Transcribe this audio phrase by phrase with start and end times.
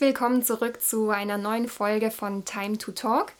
[0.00, 3.32] Willkommen zurück zu einer neuen Folge von Time to Talk.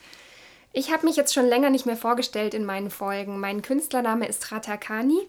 [0.74, 3.40] Ich habe mich jetzt schon länger nicht mehr vorgestellt in meinen Folgen.
[3.40, 5.26] Mein Künstlername ist Ratakani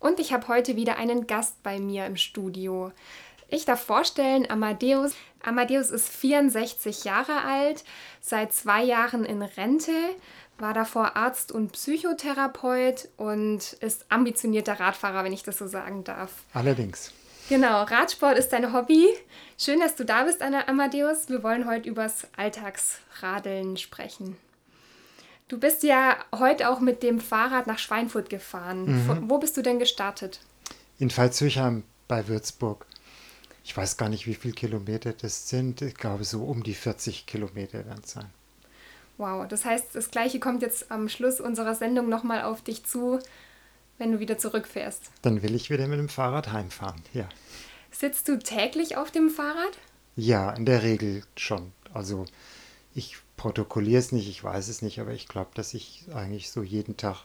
[0.00, 2.90] und ich habe heute wieder einen Gast bei mir im Studio.
[3.48, 5.12] Ich darf vorstellen Amadeus.
[5.44, 7.84] Amadeus ist 64 Jahre alt,
[8.20, 9.92] seit zwei Jahren in Rente,
[10.58, 16.32] war davor Arzt und Psychotherapeut und ist ambitionierter Radfahrer, wenn ich das so sagen darf.
[16.52, 17.12] Allerdings.
[17.48, 19.06] Genau, Radsport ist dein Hobby.
[19.58, 21.28] Schön, dass du da bist, Anna Amadeus.
[21.28, 24.36] Wir wollen heute übers Alltagsradeln sprechen.
[25.48, 29.04] Du bist ja heute auch mit dem Fahrrad nach Schweinfurt gefahren.
[29.04, 29.30] Mhm.
[29.30, 30.40] Wo bist du denn gestartet?
[30.98, 32.86] In Pfalzüchheim bei Würzburg.
[33.64, 35.82] Ich weiß gar nicht, wie viele Kilometer das sind.
[35.82, 38.30] Ich glaube, so um die 40 Kilometer werden es sein.
[39.18, 43.18] Wow, das heißt, das Gleiche kommt jetzt am Schluss unserer Sendung nochmal auf dich zu
[43.98, 45.10] wenn du wieder zurückfährst.
[45.22, 47.28] Dann will ich wieder mit dem Fahrrad heimfahren, ja.
[47.90, 49.78] Sitzt du täglich auf dem Fahrrad?
[50.16, 51.72] Ja, in der Regel schon.
[51.92, 52.24] Also
[52.94, 56.62] ich protokolliere es nicht, ich weiß es nicht, aber ich glaube, dass ich eigentlich so
[56.62, 57.24] jeden Tag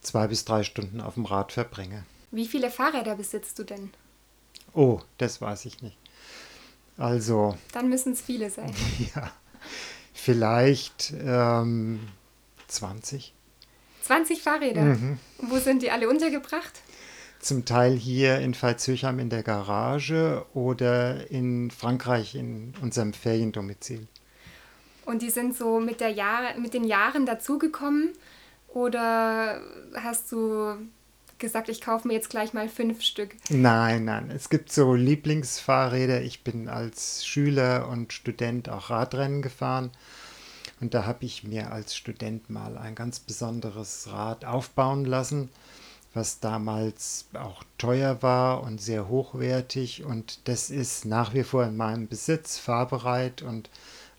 [0.00, 2.04] zwei bis drei Stunden auf dem Rad verbringe.
[2.30, 3.90] Wie viele Fahrräder besitzt du denn?
[4.72, 5.96] Oh, das weiß ich nicht.
[6.98, 7.56] Also.
[7.72, 8.72] Dann müssen es viele sein.
[9.14, 9.30] Ja,
[10.12, 12.00] vielleicht ähm,
[12.68, 13.32] 20.
[14.06, 14.82] 20 Fahrräder.
[14.82, 15.18] Mhm.
[15.38, 16.80] Wo sind die alle untergebracht?
[17.40, 24.06] Zum Teil hier in Pfalzüchheim in der Garage oder in Frankreich in unserem Feriendomizil.
[25.04, 28.12] Und die sind so mit, der Jahr mit den Jahren dazugekommen?
[28.68, 29.60] Oder
[29.94, 30.76] hast du
[31.38, 33.34] gesagt, ich kaufe mir jetzt gleich mal fünf Stück?
[33.48, 34.30] Nein, nein.
[34.34, 36.22] Es gibt so Lieblingsfahrräder.
[36.22, 39.90] Ich bin als Schüler und Student auch Radrennen gefahren.
[40.80, 45.48] Und da habe ich mir als Student mal ein ganz besonderes Rad aufbauen lassen,
[46.12, 50.04] was damals auch teuer war und sehr hochwertig.
[50.04, 53.70] Und das ist nach wie vor in meinem Besitz, fahrbereit und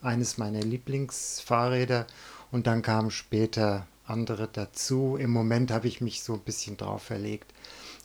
[0.02, 2.08] eines meiner Lieblingsfahrräder.
[2.52, 5.18] Und dann kamen später andere dazu.
[5.20, 7.54] Im Moment habe ich mich so ein bisschen drauf verlegt,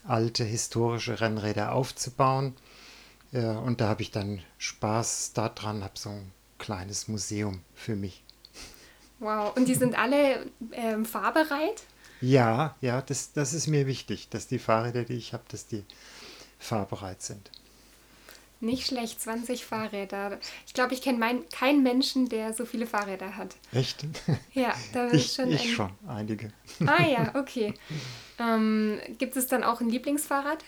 [0.06, 2.55] alte historische Rennräder aufzubauen.
[3.31, 8.25] Und da habe ich dann Spaß daran, habe so ein kleines Museum für mich.
[9.22, 11.84] Wow, und die sind alle ähm, fahrbereit?
[12.21, 15.84] Ja, ja, das, das ist mir wichtig, dass die Fahrräder, die ich habe, dass die
[16.59, 17.49] fahrbereit sind.
[18.59, 20.38] Nicht schlecht, 20 Fahrräder.
[20.66, 23.55] Ich glaube, ich kenne keinen Menschen, der so viele Fahrräder hat.
[23.72, 24.05] Echt?
[24.55, 25.53] Ja, da ich, schon.
[25.53, 25.69] Ich ein...
[25.69, 26.53] schon, einige.
[26.84, 27.75] Ah ja, okay.
[28.41, 30.65] Ähm, gibt es dann auch ein Lieblingsfahrrad?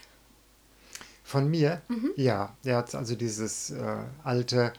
[1.25, 1.82] Von mir?
[1.88, 2.12] Mhm.
[2.14, 4.72] Ja, der hat also dieses äh, alte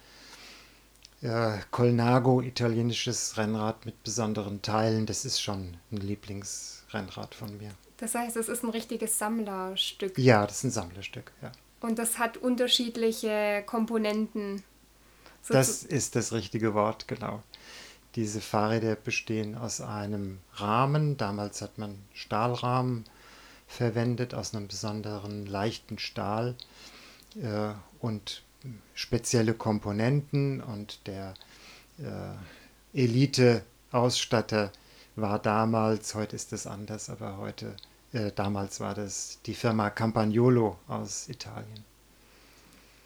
[1.26, 7.72] ja, Colnago, italienisches Rennrad mit besonderen Teilen, das ist schon ein Lieblingsrennrad von mir.
[7.98, 10.18] Das heißt, es ist ein richtiges Sammlerstück.
[10.20, 11.52] Ja, das ist ein Sammlerstück, ja.
[11.82, 14.64] Und das hat unterschiedliche Komponenten.
[15.42, 17.42] So das ist das richtige Wort, genau.
[18.16, 21.18] Diese Fahrräder bestehen aus einem Rahmen.
[21.18, 23.04] Damals hat man Stahlrahmen
[23.68, 26.56] verwendet, aus einem besonderen leichten Stahl.
[27.42, 28.44] Äh, und
[28.94, 31.34] spezielle Komponenten und der
[32.00, 34.72] äh, Elite-Ausstatter
[35.16, 37.76] war damals, heute ist es anders, aber heute,
[38.14, 41.86] äh, damals war das die Firma Campagnolo aus Italien.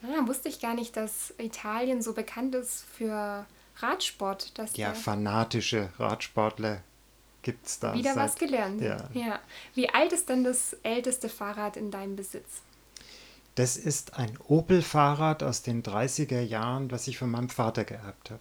[0.04, 3.46] Ah, wusste ich gar nicht, dass Italien so bekannt ist für
[3.78, 4.58] Radsport.
[4.58, 6.82] Dass ja, fanatische Radsportler
[7.42, 7.94] gibt es da.
[7.94, 8.82] Wieder seit, was gelernt.
[8.82, 9.10] Ja.
[9.14, 9.40] ja.
[9.74, 12.62] Wie alt ist denn das älteste Fahrrad in deinem Besitz?
[13.60, 18.40] Das ist ein Opel-Fahrrad aus den 30er Jahren, was ich von meinem Vater geerbt habe.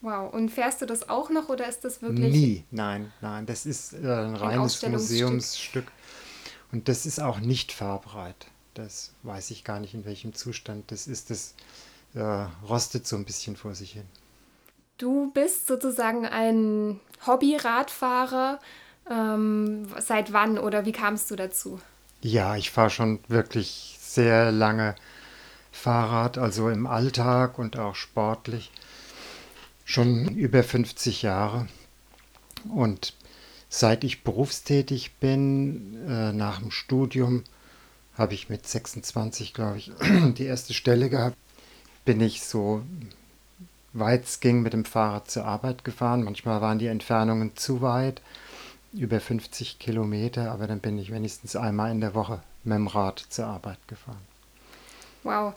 [0.00, 2.32] Wow, und fährst du das auch noch oder ist das wirklich?
[2.32, 5.84] Nie, nein, nein, das ist äh, ein, ein reines Museumsstück.
[6.72, 8.46] Und das ist auch nicht fahrbereit.
[8.72, 11.28] Das weiß ich gar nicht, in welchem Zustand das ist.
[11.28, 11.54] Das
[12.14, 14.06] äh, rostet so ein bisschen vor sich hin.
[14.96, 18.60] Du bist sozusagen ein Hobby-Radfahrer.
[19.10, 21.80] Ähm, seit wann oder wie kamst du dazu?
[22.22, 24.96] Ja, ich fahre schon wirklich sehr lange
[25.70, 28.72] Fahrrad, also im Alltag und auch sportlich.
[29.84, 31.68] Schon über 50 Jahre.
[32.74, 33.14] Und
[33.68, 37.44] seit ich berufstätig bin, äh, nach dem Studium,
[38.16, 39.92] habe ich mit 26, glaube ich,
[40.38, 41.36] die erste Stelle gehabt,
[42.04, 42.82] bin ich so
[43.92, 46.24] weit es ging mit dem Fahrrad zur Arbeit gefahren.
[46.24, 48.22] Manchmal waren die Entfernungen zu weit,
[48.96, 53.24] über 50 Kilometer, aber dann bin ich wenigstens einmal in der Woche mit dem Rad
[53.28, 54.22] zur Arbeit gefahren.
[55.22, 55.54] Wow.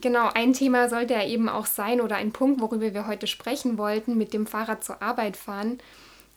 [0.00, 3.76] Genau, ein Thema sollte ja eben auch sein oder ein Punkt, worüber wir heute sprechen
[3.76, 5.78] wollten, mit dem Fahrrad zur Arbeit fahren.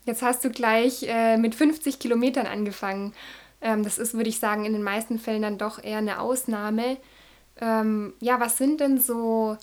[0.06, 3.14] Jetzt hast du gleich äh, mit 50 Kilometern angefangen.
[3.62, 6.98] Ähm, das ist, würde ich sagen, in den meisten Fällen dann doch eher eine Ausnahme.
[7.60, 9.58] Ähm, ja, was sind denn so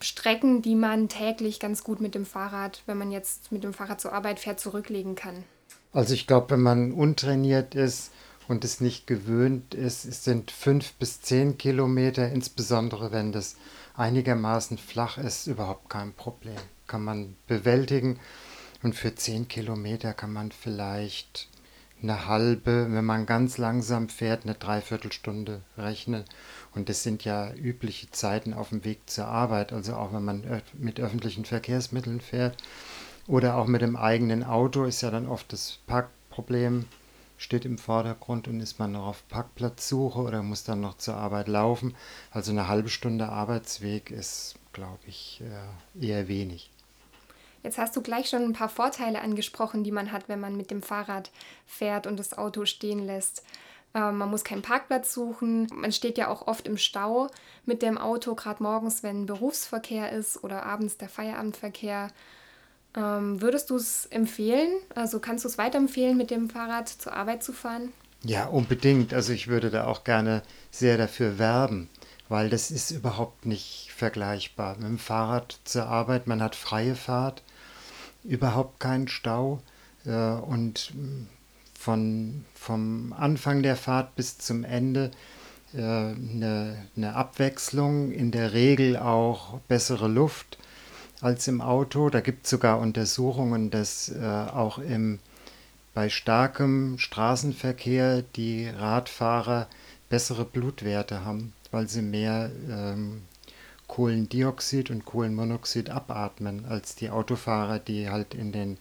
[0.00, 4.00] Strecken, die man täglich ganz gut mit dem Fahrrad, wenn man jetzt mit dem Fahrrad
[4.00, 5.44] zur Arbeit fährt, zurücklegen kann?
[5.94, 8.10] Also ich glaube, wenn man untrainiert ist
[8.48, 13.54] und es nicht gewöhnt ist, sind fünf bis zehn Kilometer, insbesondere wenn das
[13.96, 16.56] einigermaßen flach ist, überhaupt kein Problem.
[16.88, 18.18] Kann man bewältigen.
[18.82, 21.48] Und für zehn Kilometer kann man vielleicht
[22.02, 26.24] eine halbe, wenn man ganz langsam fährt, eine Dreiviertelstunde rechnen.
[26.74, 29.72] Und das sind ja übliche Zeiten auf dem Weg zur Arbeit.
[29.72, 32.56] Also auch wenn man mit öffentlichen Verkehrsmitteln fährt
[33.26, 36.86] oder auch mit dem eigenen Auto ist ja dann oft das Parkproblem
[37.36, 41.48] steht im Vordergrund und ist man noch auf Parkplatzsuche oder muss dann noch zur Arbeit
[41.48, 41.94] laufen.
[42.30, 46.70] Also eine halbe Stunde Arbeitsweg ist, glaube ich, äh, eher wenig.
[47.62, 50.70] Jetzt hast du gleich schon ein paar Vorteile angesprochen, die man hat, wenn man mit
[50.70, 51.30] dem Fahrrad
[51.66, 53.42] fährt und das Auto stehen lässt.
[53.94, 55.68] Ähm, man muss keinen Parkplatz suchen.
[55.72, 57.28] Man steht ja auch oft im Stau
[57.64, 62.08] mit dem Auto, gerade morgens, wenn Berufsverkehr ist oder abends der Feierabendverkehr.
[62.96, 64.70] Ähm, würdest du es empfehlen?
[64.94, 67.92] Also kannst du es weiterempfehlen, mit dem Fahrrad zur Arbeit zu fahren?
[68.22, 69.12] Ja, unbedingt.
[69.12, 71.88] Also ich würde da auch gerne sehr dafür werben
[72.28, 74.76] weil das ist überhaupt nicht vergleichbar.
[74.76, 77.42] Mit dem Fahrrad zur Arbeit, man hat freie Fahrt,
[78.22, 79.60] überhaupt keinen Stau
[80.06, 80.92] äh, und
[81.78, 85.10] von, vom Anfang der Fahrt bis zum Ende
[85.74, 90.58] äh, eine, eine Abwechslung, in der Regel auch bessere Luft
[91.24, 92.10] als im Auto.
[92.10, 95.18] Da gibt es sogar Untersuchungen, dass äh, auch im,
[95.94, 99.68] bei starkem Straßenverkehr die Radfahrer
[100.10, 103.22] bessere Blutwerte haben, weil sie mehr ähm,
[103.86, 108.78] Kohlendioxid und Kohlenmonoxid abatmen als die Autofahrer, die halt in den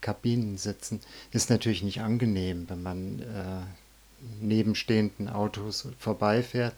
[0.00, 1.00] Kabinen sitzen.
[1.32, 3.87] Ist natürlich nicht angenehm, wenn man äh,
[4.40, 6.74] nebenstehenden Autos vorbeifährt.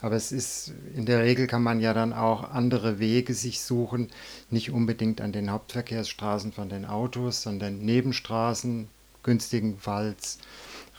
[0.00, 4.10] Aber es ist, in der Regel kann man ja dann auch andere Wege sich suchen,
[4.50, 8.88] nicht unbedingt an den Hauptverkehrsstraßen von den Autos, sondern Nebenstraßen,
[9.22, 10.38] günstigenfalls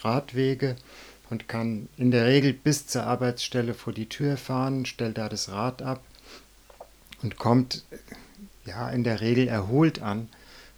[0.01, 0.75] Radwege.
[1.29, 5.49] Und kann in der Regel bis zur Arbeitsstelle vor die Tür fahren, stellt da das
[5.49, 6.03] Rad ab
[7.23, 7.83] und kommt
[8.63, 10.29] ja in der Regel erholt an,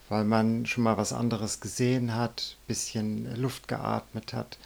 [0.07, 4.57] weil man schon mal was anderes gesehen hat, bisschen Luft geatmet hat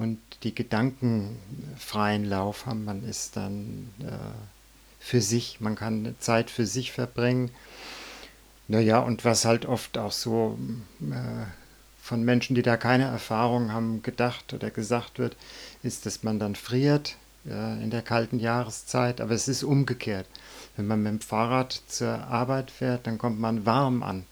[0.00, 1.36] und die Gedanken
[1.76, 2.86] freien Lauf haben.
[2.86, 4.06] Man ist dann äh,
[4.98, 7.50] für sich, man kann Zeit für sich verbringen.
[8.66, 10.58] Naja, und was halt oft auch so
[11.02, 11.44] äh,
[12.00, 15.36] von Menschen, die da keine Erfahrung haben, gedacht oder gesagt wird,
[15.82, 19.20] ist, dass man dann friert äh, in der kalten Jahreszeit.
[19.20, 20.26] Aber es ist umgekehrt.
[20.76, 24.24] Wenn man mit dem Fahrrad zur Arbeit fährt, dann kommt man warm an,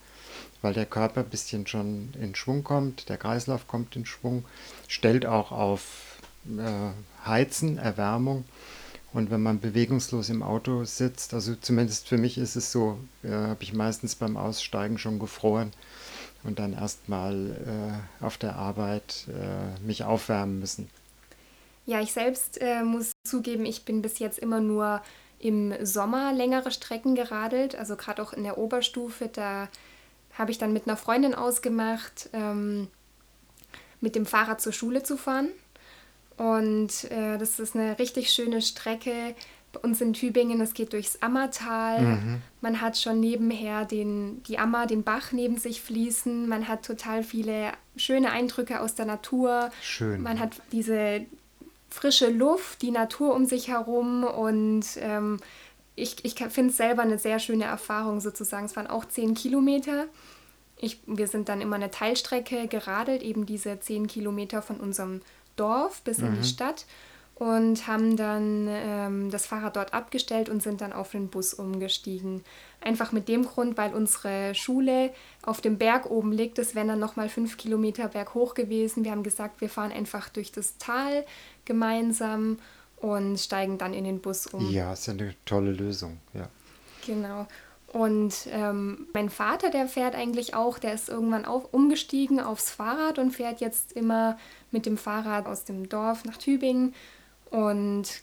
[0.61, 4.45] weil der Körper ein bisschen schon in Schwung kommt, der Kreislauf kommt in Schwung,
[4.87, 8.45] stellt auch auf äh, Heizen, Erwärmung.
[9.11, 13.31] Und wenn man bewegungslos im Auto sitzt, also zumindest für mich ist es so, äh,
[13.31, 15.71] habe ich meistens beim Aussteigen schon gefroren
[16.43, 20.89] und dann erstmal äh, auf der Arbeit äh, mich aufwärmen müssen.
[21.85, 25.01] Ja, ich selbst äh, muss zugeben, ich bin bis jetzt immer nur
[25.39, 29.69] im Sommer längere Strecken geradelt, also gerade auch in der Oberstufe, da
[30.39, 32.87] habe ich dann mit einer Freundin ausgemacht, ähm,
[34.01, 35.49] mit dem Fahrrad zur Schule zu fahren.
[36.37, 39.35] Und äh, das ist eine richtig schöne Strecke
[39.71, 42.01] bei uns in Tübingen, es geht durchs Ammertal.
[42.01, 42.41] Mhm.
[42.61, 46.47] Man hat schon nebenher den, die Ammer, den Bach neben sich fließen.
[46.47, 49.69] Man hat total viele schöne Eindrücke aus der Natur.
[49.83, 50.23] Schön.
[50.23, 51.25] Man hat diese
[51.89, 55.39] frische Luft, die Natur um sich herum und ähm,
[55.99, 58.65] ich, ich finde es selber eine sehr schöne Erfahrung sozusagen.
[58.65, 60.05] Es waren auch zehn Kilometer.
[60.77, 65.21] Ich, wir sind dann immer eine Teilstrecke geradelt, eben diese zehn Kilometer von unserem
[65.55, 66.27] Dorf bis mhm.
[66.27, 66.43] in die mhm.
[66.43, 66.85] Stadt
[67.39, 72.43] und haben dann ähm, das Fahrrad dort abgestellt und sind dann auf den Bus umgestiegen.
[72.81, 76.57] Einfach mit dem Grund, weil unsere Schule auf dem Berg oben liegt.
[76.57, 79.05] Das wären dann nochmal fünf Kilometer berghoch gewesen.
[79.05, 81.25] Wir haben gesagt, wir fahren einfach durch das Tal
[81.63, 82.57] gemeinsam
[83.01, 84.69] und steigen dann in den Bus um.
[84.69, 86.49] Ja, ist ja eine tolle Lösung, ja.
[87.05, 87.47] Genau.
[87.91, 93.17] Und ähm, mein Vater, der fährt eigentlich auch, der ist irgendwann auf, umgestiegen aufs Fahrrad
[93.17, 94.37] und fährt jetzt immer
[94.69, 96.93] mit dem Fahrrad aus dem Dorf nach Tübingen
[97.49, 98.21] und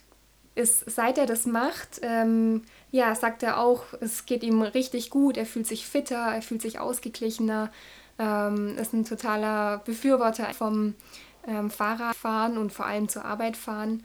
[0.55, 5.37] ist, seit er das macht, ähm, ja, sagt er auch, es geht ihm richtig gut,
[5.37, 7.71] er fühlt sich fitter, er fühlt sich ausgeglichener,
[8.19, 10.95] ähm, ist ein totaler Befürworter vom
[11.47, 14.05] ähm, Fahrradfahren und vor allem zur Arbeit fahren.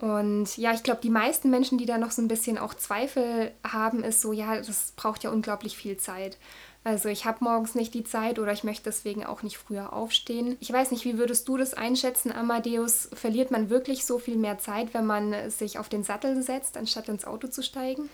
[0.00, 3.50] Und ja, ich glaube, die meisten Menschen, die da noch so ein bisschen auch Zweifel
[3.64, 6.36] haben, ist so, ja, das braucht ja unglaublich viel Zeit.
[6.84, 10.56] Also ich habe morgens nicht die Zeit oder ich möchte deswegen auch nicht früher aufstehen.
[10.60, 13.08] Ich weiß nicht, wie würdest du das einschätzen, Amadeus?
[13.12, 17.08] Verliert man wirklich so viel mehr Zeit, wenn man sich auf den Sattel setzt, anstatt
[17.08, 18.08] ins Auto zu steigen?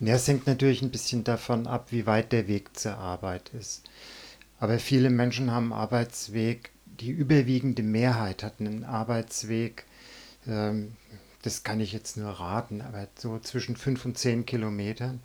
[0.00, 3.84] Ja, es hängt natürlich ein bisschen davon ab, wie weit der Weg zur Arbeit ist.
[4.58, 9.84] Aber viele Menschen haben einen Arbeitsweg, die überwiegende Mehrheit hat einen Arbeitsweg,
[10.48, 10.96] ähm,
[11.42, 15.20] das kann ich jetzt nur raten, aber so zwischen fünf und zehn Kilometern.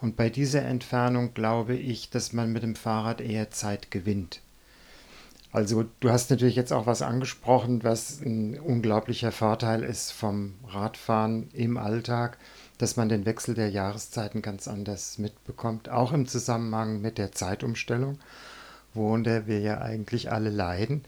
[0.00, 4.40] Und bei dieser Entfernung glaube ich, dass man mit dem Fahrrad eher Zeit gewinnt.
[5.52, 11.50] Also du hast natürlich jetzt auch was angesprochen, was ein unglaublicher Vorteil ist vom Radfahren
[11.52, 12.38] im Alltag,
[12.78, 18.18] dass man den Wechsel der Jahreszeiten ganz anders mitbekommt, auch im Zusammenhang mit der Zeitumstellung,
[18.94, 21.04] worunter wir ja eigentlich alle leiden.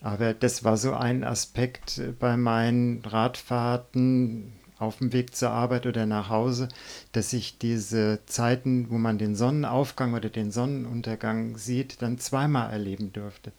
[0.00, 6.04] Aber das war so ein Aspekt bei meinen Radfahrten auf dem Weg zur Arbeit oder
[6.06, 6.68] nach Hause,
[7.12, 13.12] dass ich diese Zeiten, wo man den Sonnenaufgang oder den Sonnenuntergang sieht, dann zweimal erleben
[13.12, 13.52] durfte.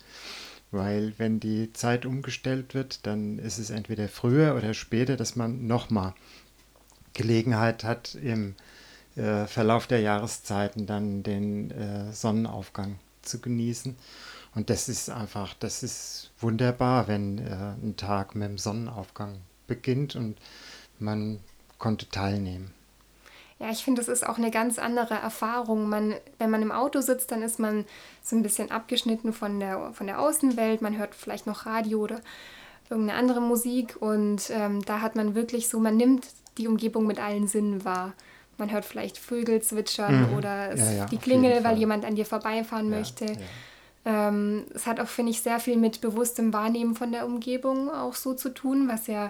[0.69, 5.65] Weil wenn die Zeit umgestellt wird, dann ist es entweder früher oder später, dass man
[5.65, 6.13] nochmal
[7.13, 8.53] Gelegenheit hat, im
[9.15, 13.95] äh, Verlauf der Jahreszeiten dann den äh, Sonnenaufgang zu genießen.
[14.57, 19.35] Und das ist einfach, das ist wunderbar, wenn äh, ein Tag mit dem Sonnenaufgang
[19.67, 20.35] beginnt und
[20.97, 21.39] man
[21.77, 22.73] konnte teilnehmen.
[23.59, 25.87] Ja, ich finde, das ist auch eine ganz andere Erfahrung.
[25.89, 27.85] Man, wenn man im Auto sitzt, dann ist man
[28.23, 30.81] so ein bisschen abgeschnitten von der, von der Außenwelt.
[30.81, 32.19] Man hört vielleicht noch Radio oder
[32.89, 36.25] irgendeine andere Musik und ähm, da hat man wirklich so, man nimmt
[36.57, 38.13] die Umgebung mit allen Sinnen wahr.
[38.57, 40.35] Man hört vielleicht Vögel zwitschern mhm.
[40.35, 43.37] oder ja, ja, die Klingel, weil jemand an dir vorbeifahren ja, möchte.
[44.07, 48.15] Ähm, es hat auch, finde ich, sehr viel mit bewusstem Wahrnehmen von der Umgebung auch
[48.15, 49.29] so zu tun, was ja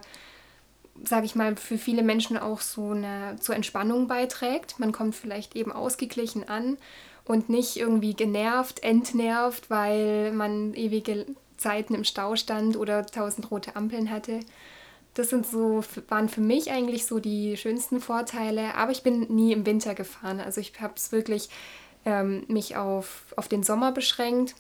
[1.03, 4.79] sage ich mal, für viele Menschen auch so eine zur Entspannung beiträgt.
[4.79, 6.77] Man kommt vielleicht eben ausgeglichen an
[7.25, 11.25] und nicht irgendwie genervt, entnervt, weil man ewige
[11.57, 14.39] Zeiten im Stau stand oder tausend rote Ampeln hatte.
[15.13, 18.75] Das sind so, waren für mich eigentlich so die schönsten Vorteile.
[18.75, 20.39] Aber ich bin nie im Winter gefahren.
[20.39, 21.49] Also ich habe es wirklich
[22.05, 24.55] ähm, mich auf, auf den Sommer beschränkt.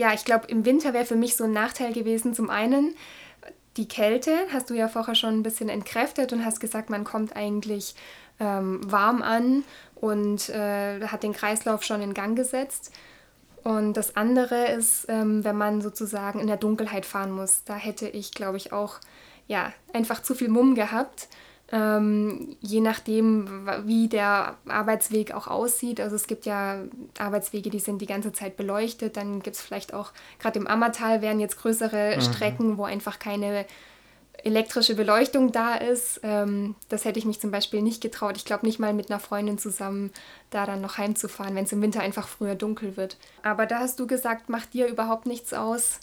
[0.00, 2.32] Ja, ich glaube, im Winter wäre für mich so ein Nachteil gewesen.
[2.32, 2.94] Zum einen,
[3.76, 7.36] die Kälte hast du ja vorher schon ein bisschen entkräftet und hast gesagt, man kommt
[7.36, 7.94] eigentlich
[8.40, 9.62] ähm, warm an
[9.96, 12.94] und äh, hat den Kreislauf schon in Gang gesetzt.
[13.62, 17.64] Und das andere ist, ähm, wenn man sozusagen in der Dunkelheit fahren muss.
[17.64, 19.00] Da hätte ich, glaube ich, auch
[19.48, 21.28] ja, einfach zu viel Mumm gehabt
[21.72, 26.00] ähm, je nachdem, wie der Arbeitsweg auch aussieht.
[26.00, 26.80] Also es gibt ja
[27.18, 29.16] Arbeitswege, die sind die ganze Zeit beleuchtet.
[29.16, 32.20] Dann gibt es vielleicht auch, gerade im Ammertal wären jetzt größere mhm.
[32.22, 33.66] Strecken, wo einfach keine
[34.44, 36.20] elektrische Beleuchtung da ist.
[36.22, 38.36] Ähm, das hätte ich mich zum Beispiel nicht getraut.
[38.36, 40.10] Ich glaube nicht mal mit einer Freundin zusammen
[40.50, 43.16] da dann noch heimzufahren, wenn es im Winter einfach früher dunkel wird.
[43.42, 46.00] Aber da hast du gesagt, macht dir überhaupt nichts aus.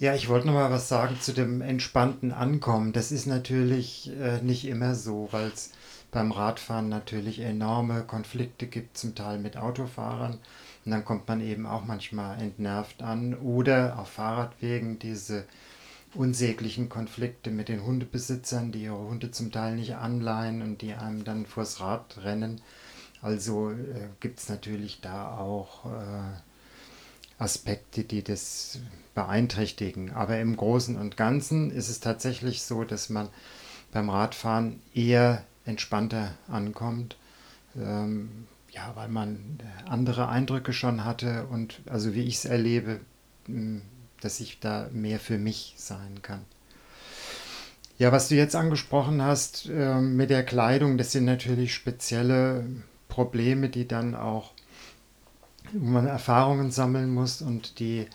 [0.00, 2.94] Ja, ich wollte noch mal was sagen zu dem entspannten Ankommen.
[2.94, 5.72] Das ist natürlich äh, nicht immer so, weil es
[6.10, 10.38] beim Radfahren natürlich enorme Konflikte gibt, zum Teil mit Autofahrern.
[10.86, 13.34] Und dann kommt man eben auch manchmal entnervt an.
[13.34, 15.44] Oder auf Fahrradwegen diese
[16.14, 21.24] unsäglichen Konflikte mit den Hundebesitzern, die ihre Hunde zum Teil nicht anleihen und die einem
[21.24, 22.62] dann vors Rad rennen.
[23.20, 26.49] Also äh, gibt es natürlich da auch äh,
[27.40, 28.78] Aspekte, die das
[29.14, 30.12] beeinträchtigen.
[30.12, 33.28] Aber im Großen und Ganzen ist es tatsächlich so, dass man
[33.92, 37.16] beim Radfahren eher entspannter ankommt.
[37.76, 43.00] Ähm, ja, weil man andere Eindrücke schon hatte und also wie ich es erlebe,
[44.20, 46.44] dass ich da mehr für mich sein kann.
[47.98, 52.64] Ja, was du jetzt angesprochen hast äh, mit der Kleidung, das sind natürlich spezielle
[53.08, 54.52] Probleme, die dann auch,
[55.72, 58.06] wo man Erfahrungen sammeln muss und die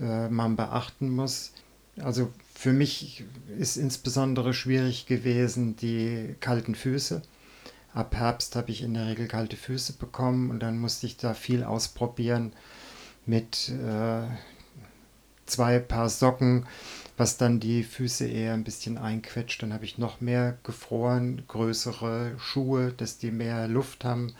[0.00, 1.52] äh, man beachten muss.
[2.00, 3.24] Also für mich
[3.58, 7.22] ist insbesondere schwierig gewesen die kalten Füße.
[7.94, 11.34] Ab Herbst habe ich in der Regel kalte Füße bekommen und dann musste ich da
[11.34, 12.52] viel ausprobieren
[13.26, 14.22] mit äh,
[15.46, 16.66] zwei Paar Socken,
[17.16, 19.62] was dann die Füße eher ein bisschen einquetscht.
[19.62, 24.34] Dann habe ich noch mehr gefroren, größere Schuhe, dass die mehr Luft haben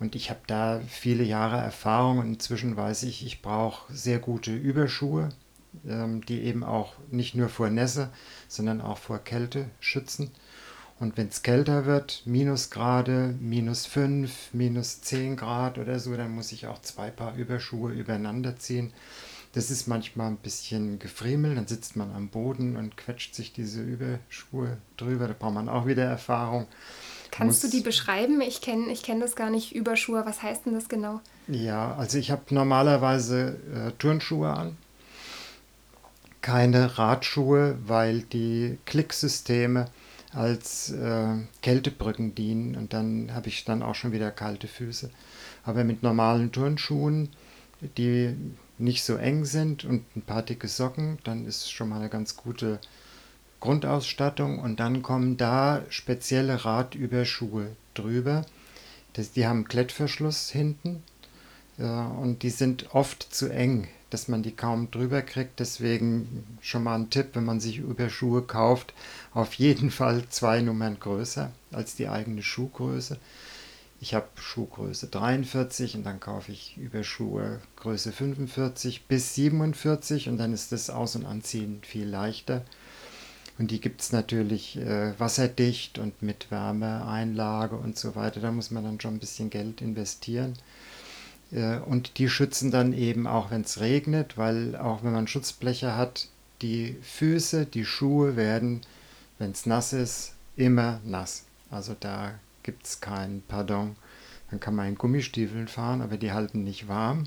[0.00, 4.54] und ich habe da viele Jahre Erfahrung und inzwischen weiß ich, ich brauche sehr gute
[4.56, 5.28] Überschuhe,
[5.86, 8.10] ähm, die eben auch nicht nur vor Nässe,
[8.48, 10.30] sondern auch vor Kälte schützen.
[10.98, 16.52] Und wenn es kälter wird, Minusgrade, minus 5, minus 10 Grad oder so, dann muss
[16.52, 18.92] ich auch zwei Paar Überschuhe übereinander ziehen.
[19.52, 23.82] Das ist manchmal ein bisschen gefriemelt, dann sitzt man am Boden und quetscht sich diese
[23.82, 25.26] Überschuhe drüber.
[25.26, 26.66] Da braucht man auch wieder Erfahrung.
[27.30, 28.40] Kannst du die beschreiben?
[28.40, 29.74] Ich kenne ich kenn das gar nicht.
[29.74, 31.20] Überschuhe, was heißt denn das genau?
[31.48, 34.76] Ja, also ich habe normalerweise äh, Turnschuhe an.
[36.40, 39.86] Keine Radschuhe, weil die Klicksysteme
[40.32, 45.10] als äh, Kältebrücken dienen und dann habe ich dann auch schon wieder kalte Füße.
[45.64, 47.30] Aber mit normalen Turnschuhen,
[47.96, 48.34] die
[48.78, 52.36] nicht so eng sind und ein paar dicke Socken, dann ist schon mal eine ganz
[52.36, 52.80] gute
[53.60, 58.44] Grundausstattung und dann kommen da spezielle Radüberschuhe drüber.
[59.12, 61.02] Das, die haben Klettverschluss hinten
[61.78, 65.60] ja, und die sind oft zu eng, dass man die kaum drüber kriegt.
[65.60, 68.94] Deswegen schon mal ein Tipp, wenn man sich Überschuhe kauft,
[69.32, 73.18] auf jeden Fall zwei Nummern größer als die eigene Schuhgröße.
[74.02, 80.54] Ich habe Schuhgröße 43 und dann kaufe ich Überschuhe Größe 45 bis 47 und dann
[80.54, 82.64] ist das Aus- und Anziehen viel leichter.
[83.60, 88.40] Und die gibt es natürlich äh, wasserdicht und mit Wärmeeinlage und so weiter.
[88.40, 90.54] Da muss man dann schon ein bisschen Geld investieren.
[91.52, 95.94] Äh, und die schützen dann eben auch, wenn es regnet, weil auch wenn man Schutzbleche
[95.94, 96.28] hat,
[96.62, 98.80] die Füße, die Schuhe werden,
[99.38, 101.44] wenn es nass ist, immer nass.
[101.70, 103.94] Also da gibt es kein Pardon.
[104.50, 107.24] Dann kann man in Gummistiefeln fahren, aber die halten nicht warm.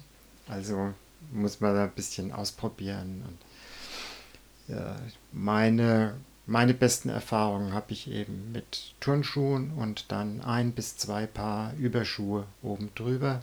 [0.47, 0.95] Also
[1.31, 3.21] muss man da ein bisschen ausprobieren.
[3.27, 4.95] Und, ja,
[5.33, 11.73] meine, meine besten Erfahrungen habe ich eben mit Turnschuhen und dann ein bis zwei Paar
[11.77, 13.41] Überschuhe oben drüber.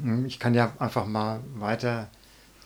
[0.00, 2.08] Hm, ich kann ja einfach mal weiter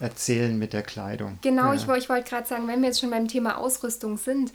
[0.00, 1.38] erzählen mit der Kleidung.
[1.42, 1.74] Genau, ja.
[1.74, 4.52] ich, ich wollte gerade sagen, wenn wir jetzt schon beim Thema Ausrüstung sind,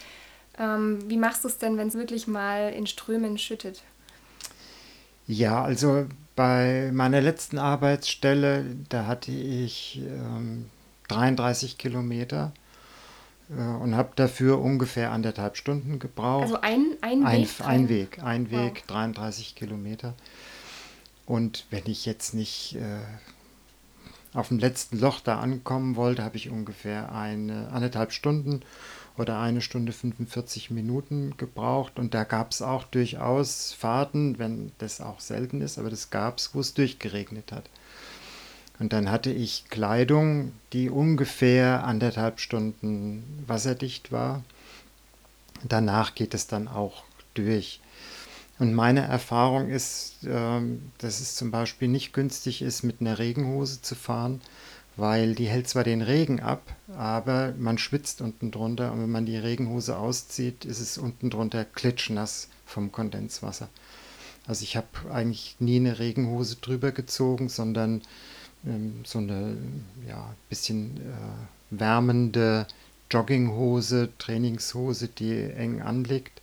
[0.59, 3.81] ähm, wie machst du es denn, wenn es wirklich mal in Strömen schüttet?
[5.25, 10.65] Ja, also bei meiner letzten Arbeitsstelle, da hatte ich ähm,
[11.07, 12.51] 33 Kilometer
[13.55, 16.43] und habe dafür ungefähr anderthalb Stunden gebraucht.
[16.43, 17.65] Also ein, ein, ein Weg?
[17.65, 18.95] Ein Weg, ein Weg, wow.
[18.95, 20.13] 33 Kilometer.
[21.25, 26.49] Und wenn ich jetzt nicht äh, auf dem letzten Loch da ankommen wollte, habe ich
[26.49, 28.61] ungefähr eine anderthalb Stunden
[29.17, 31.99] oder eine Stunde 45 Minuten gebraucht.
[31.99, 36.37] Und da gab es auch durchaus Fahrten, wenn das auch selten ist, aber das gab
[36.37, 37.69] es, wo es durchgeregnet hat.
[38.79, 44.43] Und dann hatte ich Kleidung, die ungefähr anderthalb Stunden wasserdicht war.
[45.63, 47.81] Danach geht es dann auch durch.
[48.57, 53.81] Und meine Erfahrung ist, ähm, dass es zum Beispiel nicht günstig ist, mit einer Regenhose
[53.81, 54.41] zu fahren,
[54.97, 56.61] weil die hält zwar den Regen ab,
[56.97, 61.63] aber man schwitzt unten drunter und wenn man die Regenhose auszieht, ist es unten drunter
[61.63, 63.69] klitschnass vom Kondenswasser.
[64.45, 68.01] Also ich habe eigentlich nie eine Regenhose drüber gezogen, sondern
[68.65, 69.57] ähm, so eine
[70.07, 72.67] ja, bisschen äh, wärmende
[73.11, 76.41] Jogginghose, Trainingshose, die eng anliegt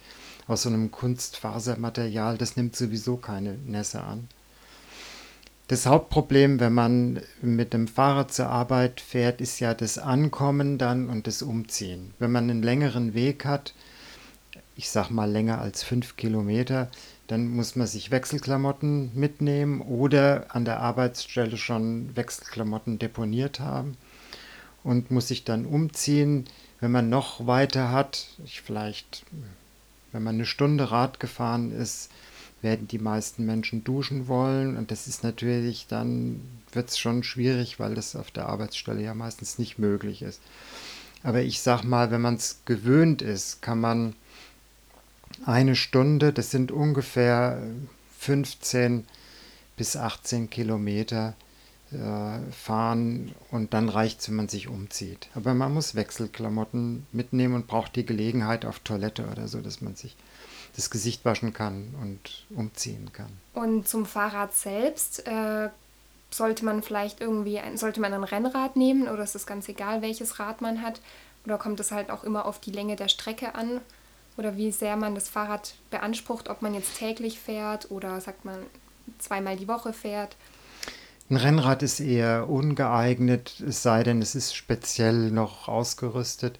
[0.48, 4.28] aus so einem Kunstfasermaterial, das nimmt sowieso keine Nässe an.
[5.68, 11.08] Das Hauptproblem, wenn man mit dem Fahrrad zur Arbeit fährt, ist ja das Ankommen dann
[11.08, 12.14] und das Umziehen.
[12.20, 13.74] Wenn man einen längeren Weg hat,
[14.76, 16.88] ich sag mal länger als fünf Kilometer,
[17.26, 23.96] dann muss man sich Wechselklamotten mitnehmen oder an der Arbeitsstelle schon Wechselklamotten deponiert haben
[24.84, 26.44] und muss sich dann umziehen.
[26.80, 29.24] Wenn man noch weiter hat, ich vielleicht
[30.16, 32.10] wenn man eine Stunde Rad gefahren ist,
[32.62, 36.40] werden die meisten Menschen duschen wollen und das ist natürlich, dann
[36.72, 40.40] wird es schon schwierig, weil das auf der Arbeitsstelle ja meistens nicht möglich ist.
[41.22, 44.14] Aber ich sag mal, wenn man es gewöhnt ist, kann man
[45.44, 47.60] eine Stunde, das sind ungefähr
[48.18, 49.06] 15
[49.76, 51.34] bis 18 Kilometer,
[51.92, 55.28] äh, fahren und dann reicht es, wenn man sich umzieht.
[55.36, 59.94] Aber man muss Wechselklamotten mitnehmen und braucht die Gelegenheit auf Toilette oder so, dass man
[59.94, 60.16] sich
[60.74, 63.30] das Gesicht waschen kann und umziehen kann.
[63.54, 65.68] Und zum Fahrrad selbst äh,
[66.30, 70.02] sollte man vielleicht irgendwie ein, sollte man ein Rennrad nehmen oder ist es ganz egal,
[70.02, 71.00] welches Rad man hat?
[71.44, 73.80] Oder kommt es halt auch immer auf die Länge der Strecke an?
[74.36, 78.58] Oder wie sehr man das Fahrrad beansprucht, ob man jetzt täglich fährt oder sagt man
[79.18, 80.36] zweimal die Woche fährt?
[81.28, 86.58] Ein Rennrad ist eher ungeeignet, es sei denn, es ist speziell noch ausgerüstet.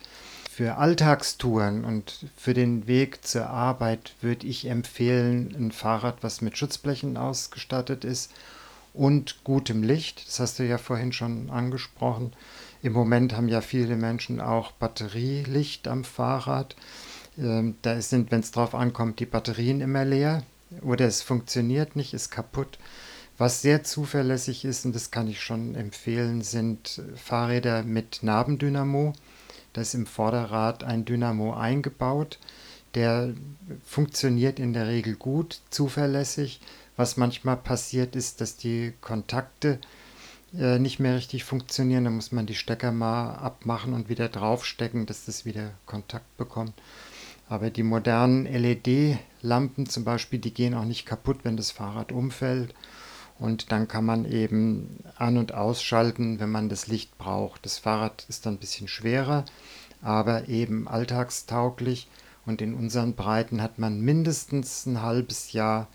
[0.51, 6.57] Für Alltagstouren und für den Weg zur Arbeit würde ich empfehlen, ein Fahrrad, was mit
[6.57, 8.33] Schutzblechen ausgestattet ist
[8.95, 10.27] und gutem Licht.
[10.27, 12.33] Das hast du ja vorhin schon angesprochen.
[12.83, 16.75] Im Moment haben ja viele Menschen auch Batterielicht am Fahrrad.
[17.38, 20.42] Ähm, da sind, wenn es drauf ankommt, die Batterien immer leer
[20.83, 22.79] oder es funktioniert nicht, ist kaputt.
[23.38, 29.12] Was sehr zuverlässig ist, und das kann ich schon empfehlen, sind Fahrräder mit Nabendynamo.
[29.75, 32.38] Da ist im Vorderrad ein Dynamo eingebaut.
[32.94, 33.35] Der
[33.85, 36.61] funktioniert in der Regel gut, zuverlässig.
[36.96, 39.79] Was manchmal passiert ist, dass die Kontakte
[40.59, 42.05] äh, nicht mehr richtig funktionieren.
[42.05, 46.72] Da muss man die Stecker mal abmachen und wieder draufstecken, dass das wieder Kontakt bekommt.
[47.49, 52.75] Aber die modernen LED-Lampen zum Beispiel, die gehen auch nicht kaputt, wenn das Fahrrad umfällt.
[53.39, 57.65] Und dann kann man eben an- und ausschalten, wenn man das Licht braucht.
[57.65, 59.45] Das Fahrrad ist dann ein bisschen schwerer,
[60.03, 62.09] aber eben alltagstauglich.
[62.47, 65.89] Und in unseren Breiten hat man mindestens ein halbes Jahr,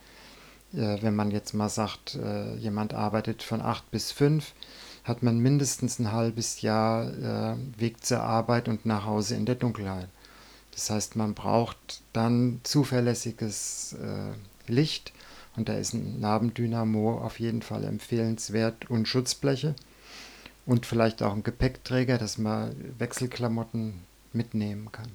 [0.74, 4.54] äh, wenn man jetzt mal sagt, äh, jemand arbeitet von acht bis fünf,
[5.04, 9.56] hat man mindestens ein halbes Jahr äh, Weg zur Arbeit und nach Hause in der
[9.56, 10.10] Dunkelheit.
[10.72, 15.12] Das heißt, man braucht dann zuverlässiges äh, Licht
[15.56, 19.76] und da ist ein Nabendynamo auf jeden Fall empfehlenswert und Schutzbleche
[20.66, 24.02] und vielleicht auch ein Gepäckträger, dass man Wechselklamotten
[24.34, 25.10] mitnehmen kann.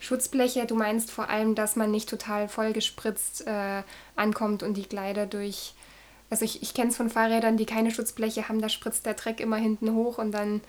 [0.00, 3.82] Schutzbleche, du meinst vor allem, dass man nicht total vollgespritzt äh,
[4.16, 5.74] ankommt und die Kleider durch.
[6.30, 9.40] Also ich, ich kenne es von Fahrrädern, die keine Schutzbleche haben, da spritzt der Dreck
[9.40, 10.62] immer hinten hoch und dann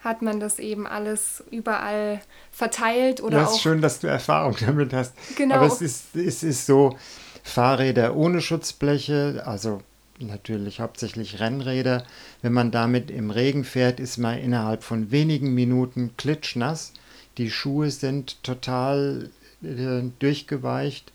[0.00, 3.54] hat man das eben alles überall verteilt oder ja, auch.
[3.54, 5.14] ist schön, dass du Erfahrung damit hast.
[5.36, 5.56] Genau.
[5.56, 6.96] Aber es ist, es ist so,
[7.42, 9.82] Fahrräder ohne Schutzbleche, also
[10.18, 12.04] natürlich hauptsächlich Rennräder,
[12.42, 16.92] wenn man damit im Regen fährt, ist man innerhalb von wenigen Minuten klitschnass.
[17.38, 19.30] Die Schuhe sind total
[19.62, 21.12] äh, durchgeweicht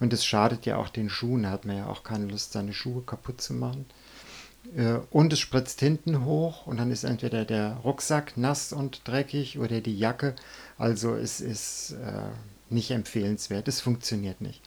[0.00, 2.72] und es schadet ja auch den Schuhen, da hat man ja auch keine Lust, seine
[2.72, 3.86] Schuhe kaputt zu machen.
[4.76, 9.58] Äh, und es spritzt hinten hoch und dann ist entweder der Rucksack nass und dreckig
[9.58, 10.34] oder die Jacke.
[10.76, 12.30] Also es ist äh,
[12.70, 14.62] nicht empfehlenswert, es funktioniert nicht.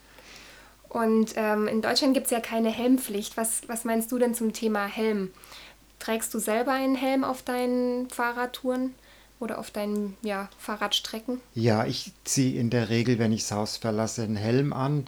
[0.89, 3.37] Und ähm, in Deutschland gibt es ja keine Helmpflicht.
[3.37, 5.31] Was, was meinst du denn zum Thema Helm?
[5.99, 8.93] Trägst du selber einen Helm auf deinen Fahrradtouren
[9.39, 11.39] oder auf deinen ja, Fahrradstrecken?
[11.53, 15.05] Ja, ich ziehe in der Regel, wenn ich das Haus verlasse, einen Helm an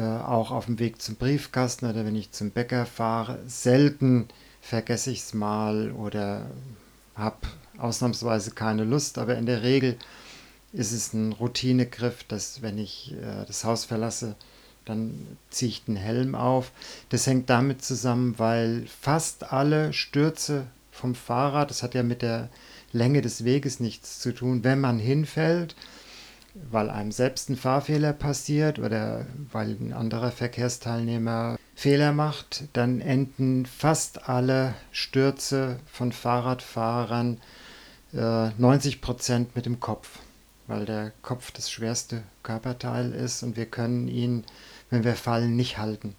[0.00, 3.38] auch auf dem Weg zum Briefkasten oder wenn ich zum Bäcker fahre.
[3.46, 4.28] Selten
[4.60, 6.46] vergesse ich es mal oder
[7.14, 7.36] habe
[7.78, 9.96] ausnahmsweise keine Lust, aber in der Regel
[10.72, 14.34] ist es ein Routinegriff, dass wenn ich äh, das Haus verlasse,
[14.84, 16.72] dann ziehe ich den Helm auf.
[17.08, 22.48] Das hängt damit zusammen, weil fast alle Stürze vom Fahrrad, das hat ja mit der
[22.92, 25.74] Länge des Weges nichts zu tun, wenn man hinfällt,
[26.54, 33.66] weil einem selbst ein Fahrfehler passiert oder weil ein anderer Verkehrsteilnehmer Fehler macht, dann enden
[33.66, 37.40] fast alle Stürze von Fahrradfahrern
[38.12, 40.20] äh, 90 Prozent mit dem Kopf,
[40.68, 44.44] weil der Kopf das schwerste Körperteil ist und wir können ihn,
[44.90, 46.14] wenn wir fallen, nicht halten.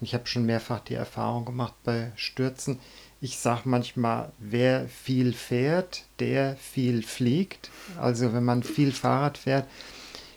[0.00, 2.80] Und ich habe schon mehrfach die Erfahrung gemacht bei Stürzen,
[3.20, 7.70] ich sage manchmal, wer viel fährt, der viel fliegt.
[8.00, 9.66] Also wenn man viel Fahrrad fährt,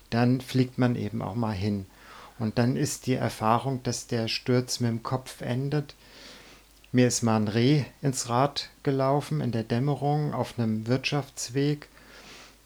[0.09, 1.85] dann fliegt man eben auch mal hin.
[2.39, 5.93] Und dann ist die Erfahrung, dass der Sturz mit dem Kopf endet.
[6.91, 11.87] Mir ist mal ein Reh ins Rad gelaufen in der Dämmerung auf einem Wirtschaftsweg.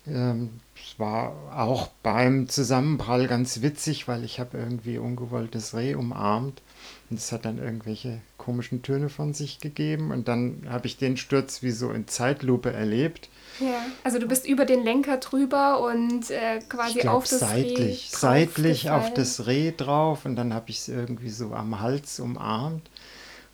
[0.08, 6.62] Ähm, es war auch beim Zusammenprall ganz witzig, weil ich habe irgendwie ungewolltes Reh umarmt
[7.10, 10.12] und es hat dann irgendwelche komischen Töne von sich gegeben.
[10.12, 13.30] Und dann habe ich den Sturz wie so in Zeitlupe erlebt.
[13.60, 18.12] Ja, also du bist über den Lenker drüber und äh, quasi glaub, auf das seitlich,
[18.12, 20.26] Reh seitlich auf das Reh drauf.
[20.26, 22.90] Und dann habe ich es irgendwie so am Hals umarmt.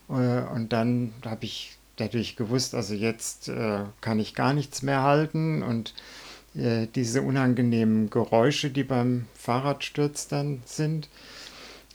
[0.08, 0.12] Äh,
[0.54, 5.62] und dann habe ich dadurch gewusst, also jetzt äh, kann ich gar nichts mehr halten.
[5.62, 5.92] Und
[6.54, 11.08] äh, diese unangenehmen Geräusche, die beim Fahrradsturz dann sind.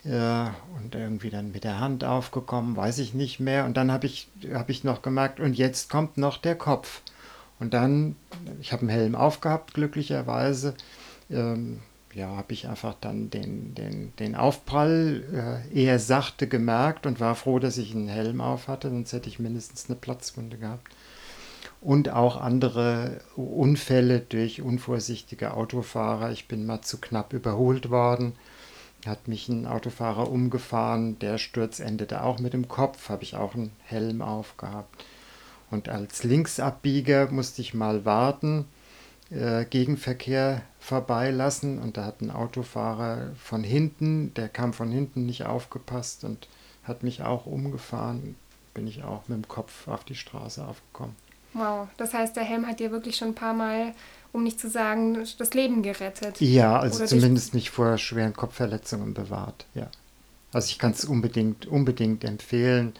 [0.09, 3.65] Ja, und irgendwie dann mit der Hand aufgekommen, weiß ich nicht mehr.
[3.65, 7.01] Und dann habe ich, hab ich noch gemerkt, und jetzt kommt noch der Kopf.
[7.59, 8.15] Und dann,
[8.61, 10.75] ich habe einen Helm aufgehabt, glücklicherweise.
[11.29, 11.81] Ähm,
[12.13, 17.35] ja, habe ich einfach dann den, den, den Aufprall äh, eher sachte gemerkt und war
[17.35, 20.91] froh, dass ich einen Helm auf hatte, sonst hätte ich mindestens eine Platzwunde gehabt
[21.79, 26.31] und auch andere Unfälle durch unvorsichtige Autofahrer.
[26.31, 28.33] Ich bin mal zu knapp überholt worden,
[29.05, 33.53] hat mich ein Autofahrer umgefahren, der Sturz endete auch mit dem Kopf, habe ich auch
[33.53, 35.05] einen Helm aufgehabt.
[35.69, 38.65] Und als Linksabbieger musste ich mal warten,
[39.29, 45.45] äh, Gegenverkehr vorbeilassen und da hat ein Autofahrer von hinten, der kam von hinten nicht
[45.45, 46.47] aufgepasst und
[46.83, 48.35] hat mich auch umgefahren,
[48.73, 51.15] bin ich auch mit dem Kopf auf die Straße aufgekommen.
[51.53, 53.93] Wow, das heißt, der Helm hat dir wirklich schon ein paar Mal,
[54.37, 56.39] um nicht zu sagen, das Leben gerettet.
[56.39, 59.89] Ja, also Oder zumindest mich vor schweren Kopfverletzungen bewahrt, ja.
[60.53, 62.93] Also ich kann es unbedingt, unbedingt empfehlen,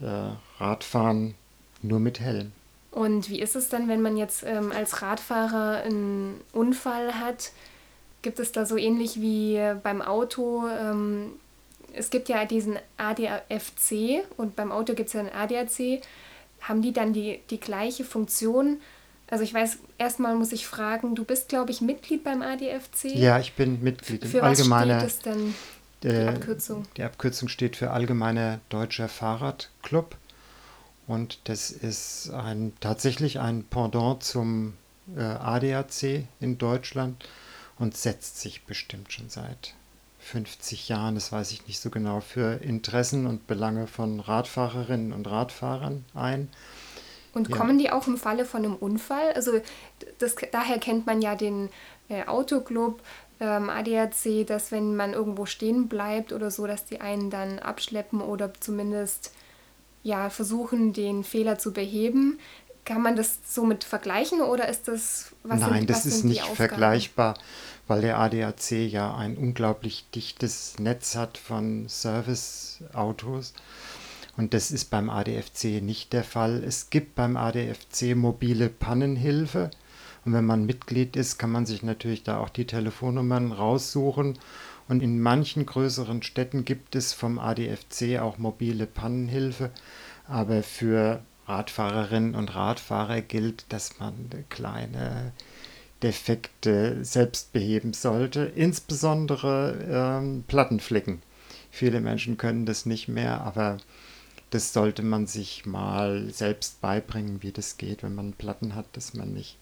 [0.00, 1.34] äh, Radfahren
[1.82, 2.52] nur mit Helm.
[2.92, 7.50] Und wie ist es dann, wenn man jetzt ähm, als Radfahrer einen Unfall hat?
[8.22, 10.66] Gibt es da so ähnlich wie beim Auto?
[10.68, 11.32] Ähm,
[11.92, 16.02] es gibt ja diesen ADFC und beim Auto gibt es ja einen ADAC
[16.60, 18.80] haben die dann die, die gleiche Funktion
[19.30, 23.14] Also ich weiß, erstmal muss ich fragen, du bist, glaube ich, Mitglied beim ADFC.
[23.14, 25.02] Ja, ich bin Mitglied im Allgemeinen.
[25.02, 25.54] Was steht es denn,
[26.02, 26.86] die äh, Abkürzung?
[26.96, 30.16] Die Abkürzung steht für Allgemeiner Deutscher Fahrradclub.
[31.06, 34.74] Und das ist ein, tatsächlich ein Pendant zum
[35.16, 37.28] äh, ADAC in Deutschland
[37.78, 39.74] und setzt sich bestimmt schon seit
[40.20, 45.26] 50 Jahren, das weiß ich nicht so genau, für Interessen und Belange von Radfahrerinnen und
[45.26, 46.48] Radfahrern ein.
[47.32, 47.56] Und ja.
[47.56, 49.32] kommen die auch im Falle von einem Unfall?
[49.34, 49.60] Also
[50.18, 51.68] das, daher kennt man ja den
[52.08, 53.00] äh, Autoclub,
[53.40, 58.20] ähm, ADAC, dass wenn man irgendwo stehen bleibt oder so, dass die einen dann abschleppen
[58.20, 59.32] oder zumindest
[60.02, 62.38] ja, versuchen, den Fehler zu beheben.
[62.84, 67.34] Kann man das somit vergleichen oder ist das was Nein, sind, das ist nicht vergleichbar,
[67.86, 73.52] weil der ADAC ja ein unglaublich dichtes Netz hat von Serviceautos.
[74.38, 76.62] Und das ist beim ADFC nicht der Fall.
[76.62, 79.72] Es gibt beim ADFC mobile Pannenhilfe.
[80.24, 84.38] Und wenn man Mitglied ist, kann man sich natürlich da auch die Telefonnummern raussuchen.
[84.88, 89.72] Und in manchen größeren Städten gibt es vom ADFC auch mobile Pannenhilfe.
[90.28, 94.14] Aber für Radfahrerinnen und Radfahrer gilt, dass man
[94.50, 95.32] kleine
[96.04, 101.22] Defekte selbst beheben sollte, insbesondere ähm, Plattenflicken.
[101.72, 103.78] Viele Menschen können das nicht mehr, aber
[104.50, 109.14] das sollte man sich mal selbst beibringen, wie das geht, wenn man Platten hat, dass
[109.14, 109.58] man nicht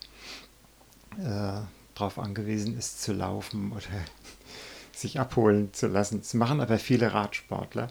[1.19, 1.61] äh,
[1.95, 3.83] darauf angewiesen ist zu laufen oder
[4.93, 6.21] sich abholen zu lassen.
[6.21, 7.89] Das machen aber viele Radsportler.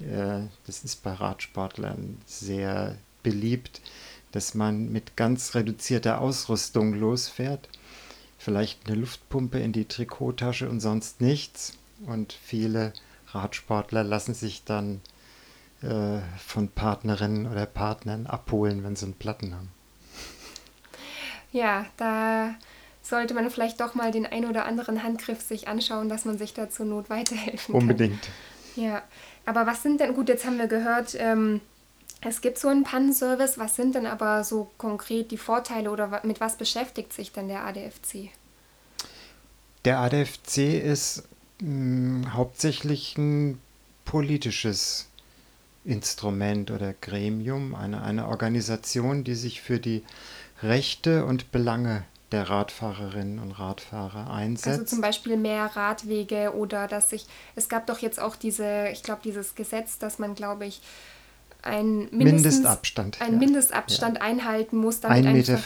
[0.00, 3.80] Äh, das ist bei Radsportlern sehr beliebt,
[4.32, 7.68] dass man mit ganz reduzierter Ausrüstung losfährt.
[8.38, 11.74] Vielleicht eine Luftpumpe in die Trikottasche und sonst nichts.
[12.06, 12.92] Und viele
[13.28, 15.00] Radsportler lassen sich dann
[15.84, 19.70] äh, von Partnerinnen oder Partnern abholen, wenn sie einen Platten haben.
[21.52, 22.54] Ja, da
[23.02, 26.54] sollte man vielleicht doch mal den ein oder anderen Handgriff sich anschauen, dass man sich
[26.54, 27.82] da zur Not weiterhelfen kann.
[27.82, 28.28] Unbedingt.
[28.76, 29.02] Ja,
[29.46, 31.60] aber was sind denn, gut, jetzt haben wir gehört, ähm,
[32.22, 33.58] es gibt so einen Pannenservice.
[33.58, 37.64] Was sind denn aber so konkret die Vorteile oder mit was beschäftigt sich denn der
[37.64, 38.30] ADFC?
[39.84, 41.24] Der ADFC ist
[41.60, 43.60] mh, hauptsächlich ein
[44.06, 45.08] politisches
[45.84, 50.02] Instrument oder Gremium, eine, eine Organisation, die sich für die
[50.62, 54.66] Rechte und Belange der Radfahrerinnen und Radfahrer einsetzt.
[54.66, 59.02] Also zum Beispiel mehr Radwege oder dass sich, es gab doch jetzt auch diese, ich
[59.02, 60.80] glaube, dieses Gesetz, dass man, glaube ich,
[61.62, 63.38] ein Mindestabstand, ein ja.
[63.38, 64.22] Mindestabstand ja.
[64.22, 65.02] einhalten muss.
[65.02, 65.58] 1,50 Meter,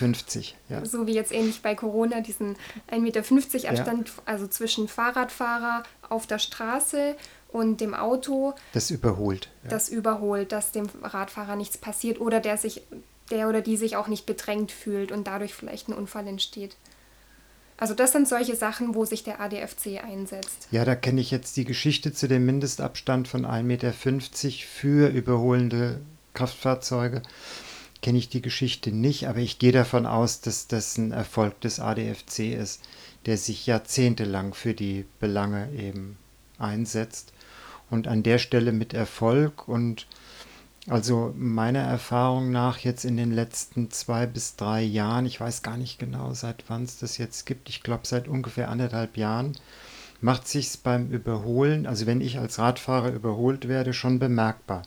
[0.69, 0.85] ja.
[0.85, 2.55] So wie jetzt ähnlich bei Corona, diesen
[2.91, 7.17] 1,50 Meter Abstand, also zwischen Fahrradfahrer auf der Straße
[7.49, 8.55] und dem Auto.
[8.73, 9.49] Das überholt.
[9.69, 12.83] Das überholt, dass dem Radfahrer nichts passiert oder der sich,
[13.31, 16.77] der oder die sich auch nicht bedrängt fühlt und dadurch vielleicht ein Unfall entsteht.
[17.79, 20.67] Also das sind solche Sachen, wo sich der ADFC einsetzt.
[20.73, 26.01] Ja, da kenne ich jetzt die Geschichte zu dem Mindestabstand von 1,50 Meter für überholende
[26.35, 27.23] Kraftfahrzeuge.
[28.03, 31.79] Kenne ich die Geschichte nicht, aber ich gehe davon aus, dass das ein Erfolg des
[31.79, 32.83] ADFC ist,
[33.27, 36.19] der sich jahrzehntelang für die Belange eben
[36.59, 37.33] einsetzt
[37.91, 39.69] und an der Stelle mit Erfolg.
[39.69, 40.07] Und
[40.89, 45.77] also meiner Erfahrung nach jetzt in den letzten zwei bis drei Jahren, ich weiß gar
[45.77, 49.53] nicht genau, seit wann es das jetzt gibt, ich glaube seit ungefähr anderthalb Jahren,
[50.21, 54.83] macht sich beim Überholen, also wenn ich als Radfahrer überholt werde, schon bemerkbar,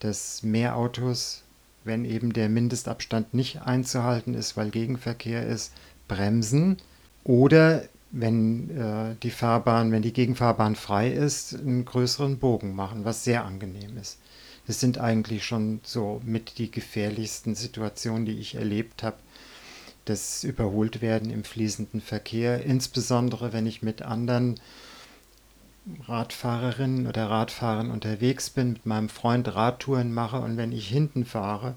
[0.00, 1.44] dass mehr Autos,
[1.84, 5.72] wenn eben der Mindestabstand nicht einzuhalten ist, weil Gegenverkehr ist,
[6.06, 6.78] bremsen
[7.24, 13.24] oder wenn äh, die Fahrbahn, wenn die Gegenfahrbahn frei ist, einen größeren Bogen machen, was
[13.24, 14.18] sehr angenehm ist.
[14.66, 19.16] Das sind eigentlich schon so mit die gefährlichsten Situationen, die ich erlebt habe.
[20.04, 24.60] Das Überholtwerden im fließenden Verkehr, insbesondere wenn ich mit anderen
[26.06, 31.74] Radfahrerinnen oder Radfahrern unterwegs bin, mit meinem Freund Radtouren mache und wenn ich hinten fahre,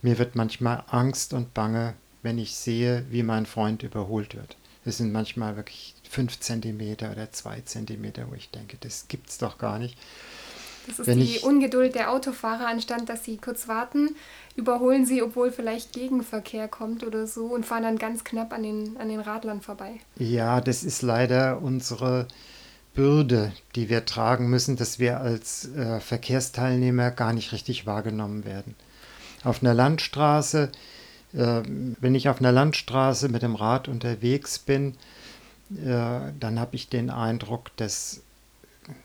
[0.00, 4.56] mir wird manchmal Angst und Bange, wenn ich sehe, wie mein Freund überholt wird.
[4.84, 9.58] Es sind manchmal wirklich fünf Zentimeter oder zwei Zentimeter, wo ich denke, das gibt's doch
[9.58, 9.96] gar nicht.
[10.86, 14.16] Das ist Wenn die ich, Ungeduld der Autofahrer, anstatt dass sie kurz warten,
[14.56, 18.96] überholen sie, obwohl vielleicht Gegenverkehr kommt oder so und fahren dann ganz knapp an den,
[18.96, 20.00] an den Radlern vorbei.
[20.18, 22.26] Ja, das ist leider unsere
[22.94, 28.74] Bürde, die wir tragen müssen, dass wir als äh, Verkehrsteilnehmer gar nicht richtig wahrgenommen werden.
[29.44, 30.70] Auf einer Landstraße,
[31.32, 34.94] wenn ich auf einer Landstraße mit dem Rad unterwegs bin,
[35.76, 38.20] äh, dann habe ich den Eindruck, dass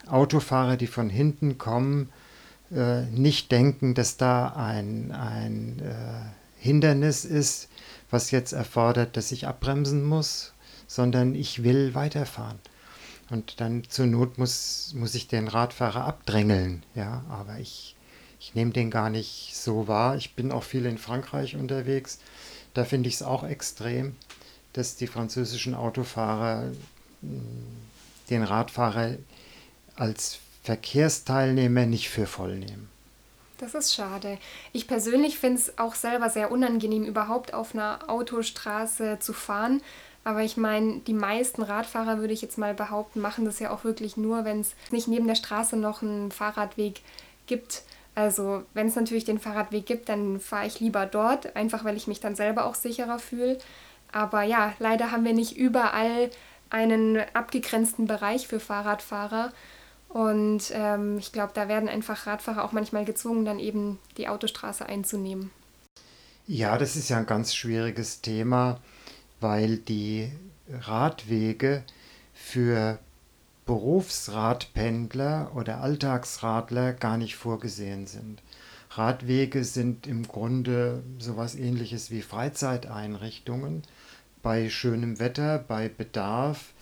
[0.07, 2.09] Autofahrer, die von hinten kommen,
[2.71, 7.69] äh, nicht denken, dass da ein, ein äh, Hindernis ist,
[8.09, 10.53] was jetzt erfordert, dass ich abbremsen muss,
[10.87, 12.59] sondern ich will weiterfahren.
[13.29, 17.95] Und dann zur Not muss, muss ich den Radfahrer abdrängeln, ja, aber ich,
[18.47, 20.15] ich nehme den gar nicht so wahr.
[20.15, 22.19] Ich bin auch viel in Frankreich unterwegs.
[22.73, 24.15] Da finde ich es auch extrem,
[24.71, 26.71] dass die französischen Autofahrer
[27.21, 27.41] hm,
[28.29, 29.15] den Radfahrer
[29.97, 32.87] als Verkehrsteilnehmer nicht für voll nehmen.
[33.57, 34.37] Das ist schade.
[34.71, 39.81] Ich persönlich finde es auch selber sehr unangenehm, überhaupt auf einer Autostraße zu fahren.
[40.23, 43.83] Aber ich meine, die meisten Radfahrer, würde ich jetzt mal behaupten, machen das ja auch
[43.83, 47.01] wirklich nur, wenn es nicht neben der Straße noch einen Fahrradweg
[47.45, 47.83] gibt.
[48.17, 52.07] Also wenn es natürlich den Fahrradweg gibt, dann fahre ich lieber dort, einfach weil ich
[52.07, 53.59] mich dann selber auch sicherer fühle.
[54.11, 56.31] Aber ja, leider haben wir nicht überall
[56.71, 59.53] einen abgegrenzten Bereich für Fahrradfahrer.
[60.09, 64.87] Und ähm, ich glaube, da werden einfach Radfahrer auch manchmal gezwungen, dann eben die Autostraße
[64.87, 65.51] einzunehmen.
[66.47, 68.79] Ja, das ist ja ein ganz schwieriges Thema,
[69.41, 70.31] weil die
[70.71, 71.83] Radwege
[72.33, 72.97] für
[73.67, 78.41] Berufsradpendler oder Alltagsradler gar nicht vorgesehen sind.
[78.89, 83.83] Radwege sind im Grunde sowas ähnliches wie Freizeiteinrichtungen
[84.41, 86.73] bei schönem Wetter, bei Bedarf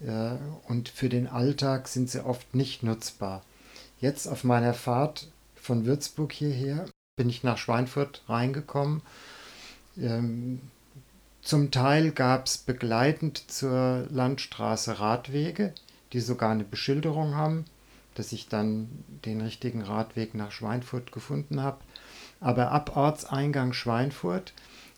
[0.00, 0.32] äh,
[0.66, 3.42] und für den Alltag sind sie oft nicht nutzbar.
[4.00, 9.02] Jetzt auf meiner Fahrt von Würzburg hierher bin ich nach Schweinfurt reingekommen.
[9.98, 10.60] Ähm,
[11.42, 15.74] zum Teil gab es begleitend zur Landstraße Radwege,
[16.12, 17.64] die sogar eine Beschilderung haben,
[18.14, 18.88] dass ich dann
[19.24, 21.78] den richtigen Radweg nach Schweinfurt gefunden habe.
[22.40, 24.52] Aber ab Ortseingang Schweinfurt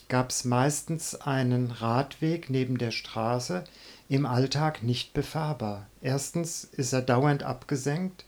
[0.09, 3.64] gab es meistens einen Radweg neben der Straße,
[4.09, 5.87] im Alltag nicht befahrbar.
[6.03, 8.25] Erstens ist er dauernd abgesenkt,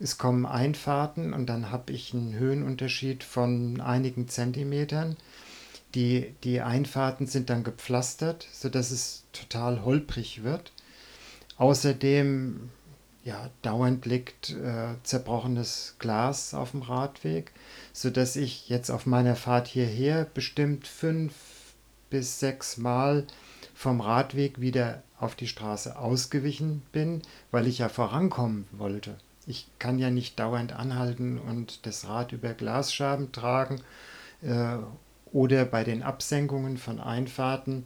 [0.00, 5.16] es kommen Einfahrten und dann habe ich einen Höhenunterschied von einigen Zentimetern.
[5.94, 10.72] Die, die Einfahrten sind dann gepflastert, sodass es total holprig wird.
[11.58, 12.70] Außerdem
[13.24, 17.52] ja, dauernd liegt äh, zerbrochenes Glas auf dem Radweg,
[17.92, 21.34] sodass ich jetzt auf meiner Fahrt hierher bestimmt fünf
[22.10, 23.26] bis sechs Mal
[23.74, 29.16] vom Radweg wieder auf die Straße ausgewichen bin, weil ich ja vorankommen wollte.
[29.46, 33.80] Ich kann ja nicht dauernd anhalten und das Rad über Glasschaben tragen
[34.42, 34.76] äh,
[35.32, 37.84] oder bei den Absenkungen von Einfahrten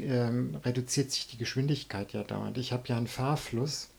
[0.00, 2.58] ähm, reduziert sich die Geschwindigkeit ja dauernd.
[2.58, 3.90] Ich habe ja einen Fahrfluss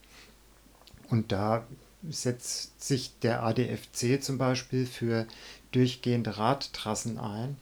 [1.09, 1.65] und da
[2.07, 5.27] setzt sich der ADFC zum Beispiel für
[5.71, 7.57] durchgehende Radtrassen ein.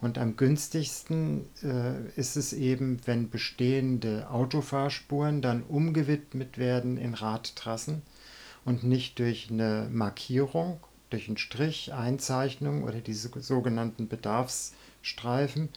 [0.00, 8.02] Und am günstigsten äh, ist es eben, wenn bestehende Autofahrspuren dann umgewidmet werden in Radtrassen
[8.64, 15.68] und nicht durch eine Markierung, durch einen Strich, Einzeichnung oder diese sogenannten Bedarfsstreifen,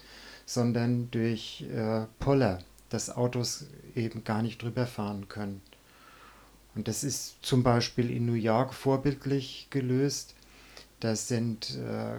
[0.46, 5.62] sondern durch äh, Poller, dass Autos eben gar nicht drüber fahren können.
[6.76, 10.36] Und das ist zum Beispiel in New York vorbildlich gelöst.
[11.00, 12.18] Das sind äh,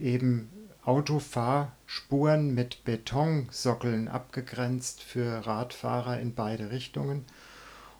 [0.00, 0.50] eben
[0.84, 7.24] Autofahrspuren mit Betonsockeln abgegrenzt für Radfahrer in beide Richtungen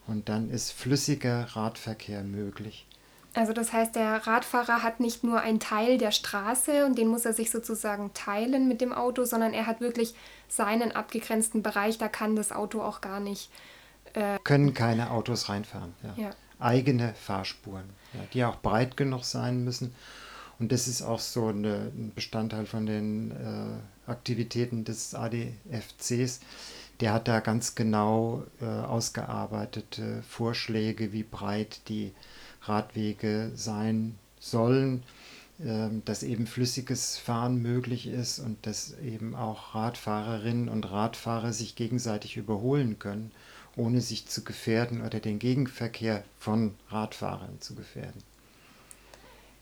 [0.08, 2.86] und dann ist flüssiger Radverkehr möglich.
[3.34, 7.24] Also das heißt, der Radfahrer hat nicht nur einen Teil der Straße und den muss
[7.24, 10.14] er sich sozusagen teilen mit dem Auto, sondern er hat wirklich
[10.48, 13.50] seinen abgegrenzten Bereich, da kann das Auto auch gar nicht.
[14.12, 15.94] Äh Können keine Autos reinfahren.
[16.02, 16.24] Ja.
[16.24, 16.30] Ja.
[16.58, 19.94] Eigene Fahrspuren, ja, die auch breit genug sein müssen
[20.62, 26.38] und das ist auch so eine, ein Bestandteil von den äh, Aktivitäten des ADFCs.
[27.00, 32.12] Der hat da ganz genau äh, ausgearbeitete Vorschläge, wie breit die
[32.64, 35.02] Radwege sein sollen,
[35.58, 41.76] äh, dass eben flüssiges Fahren möglich ist und dass eben auch Radfahrerinnen und Radfahrer sich
[41.76, 43.30] gegenseitig überholen können,
[43.76, 48.22] ohne sich zu gefährden oder den Gegenverkehr von Radfahrern zu gefährden.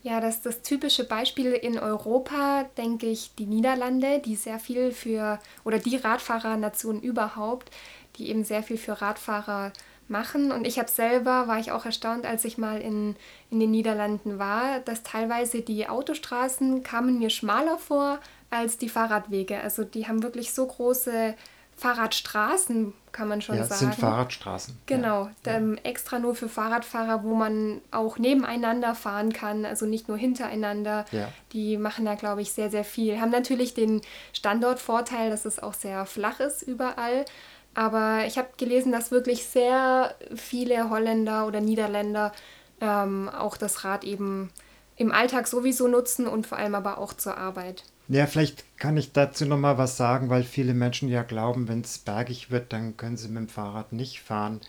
[0.03, 4.91] Ja, das ist das typische Beispiel in Europa, denke ich, die Niederlande, die sehr viel
[4.91, 7.69] für, oder die Radfahrernation überhaupt,
[8.17, 9.71] die eben sehr viel für Radfahrer
[10.11, 10.51] machen.
[10.51, 13.15] Und ich habe selber, war ich auch erstaunt, als ich mal in,
[13.49, 18.19] in den Niederlanden war, dass teilweise die Autostraßen kamen mir schmaler vor
[18.51, 19.59] als die Fahrradwege.
[19.59, 21.35] Also die haben wirklich so große
[21.81, 23.79] Fahrradstraßen, kann man schon ja, sagen.
[23.79, 24.77] sind Fahrradstraßen.
[24.85, 25.53] Genau, ja.
[25.53, 31.05] Ähm, extra nur für Fahrradfahrer, wo man auch nebeneinander fahren kann, also nicht nur hintereinander.
[31.11, 31.29] Ja.
[31.53, 33.19] Die machen da, glaube ich, sehr, sehr viel.
[33.19, 34.01] Haben natürlich den
[34.31, 37.25] Standortvorteil, dass es auch sehr flach ist überall.
[37.73, 42.33] Aber ich habe gelesen, dass wirklich sehr viele Holländer oder Niederländer
[42.81, 44.49] ähm, auch das Rad eben
[44.97, 47.83] im Alltag sowieso nutzen und vor allem aber auch zur Arbeit.
[48.07, 51.81] Ja, vielleicht kann ich dazu noch mal was sagen, weil viele Menschen ja glauben, wenn
[51.81, 54.59] es bergig wird, dann können sie mit dem Fahrrad nicht fahren.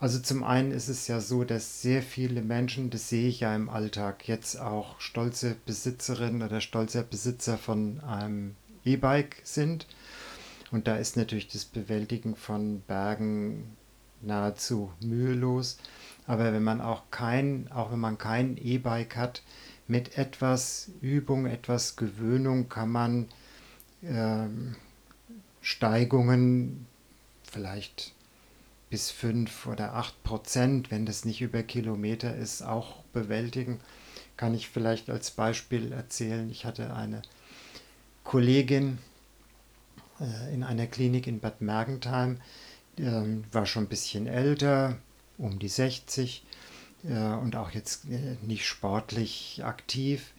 [0.00, 3.54] Also zum einen ist es ja so, dass sehr viele Menschen, das sehe ich ja
[3.54, 9.86] im Alltag, jetzt auch stolze Besitzerinnen oder stolzer Besitzer von einem E-Bike sind.
[10.74, 13.76] Und da ist natürlich das Bewältigen von Bergen
[14.22, 15.78] nahezu mühelos.
[16.26, 19.44] Aber wenn man auch kein, auch wenn man kein E-Bike hat,
[19.86, 23.28] mit etwas Übung, etwas Gewöhnung kann man
[24.02, 24.74] ähm,
[25.62, 26.86] Steigungen
[27.48, 28.12] vielleicht
[28.90, 33.78] bis 5 oder 8 Prozent, wenn das nicht über Kilometer ist, auch bewältigen.
[34.36, 36.50] Kann ich vielleicht als Beispiel erzählen.
[36.50, 37.22] Ich hatte eine
[38.24, 38.98] Kollegin
[40.52, 42.38] in einer Klinik in Bad Mergentheim,
[42.98, 44.96] äh, war schon ein bisschen älter,
[45.38, 46.44] um die 60
[47.04, 50.32] äh, und auch jetzt äh, nicht sportlich aktiv.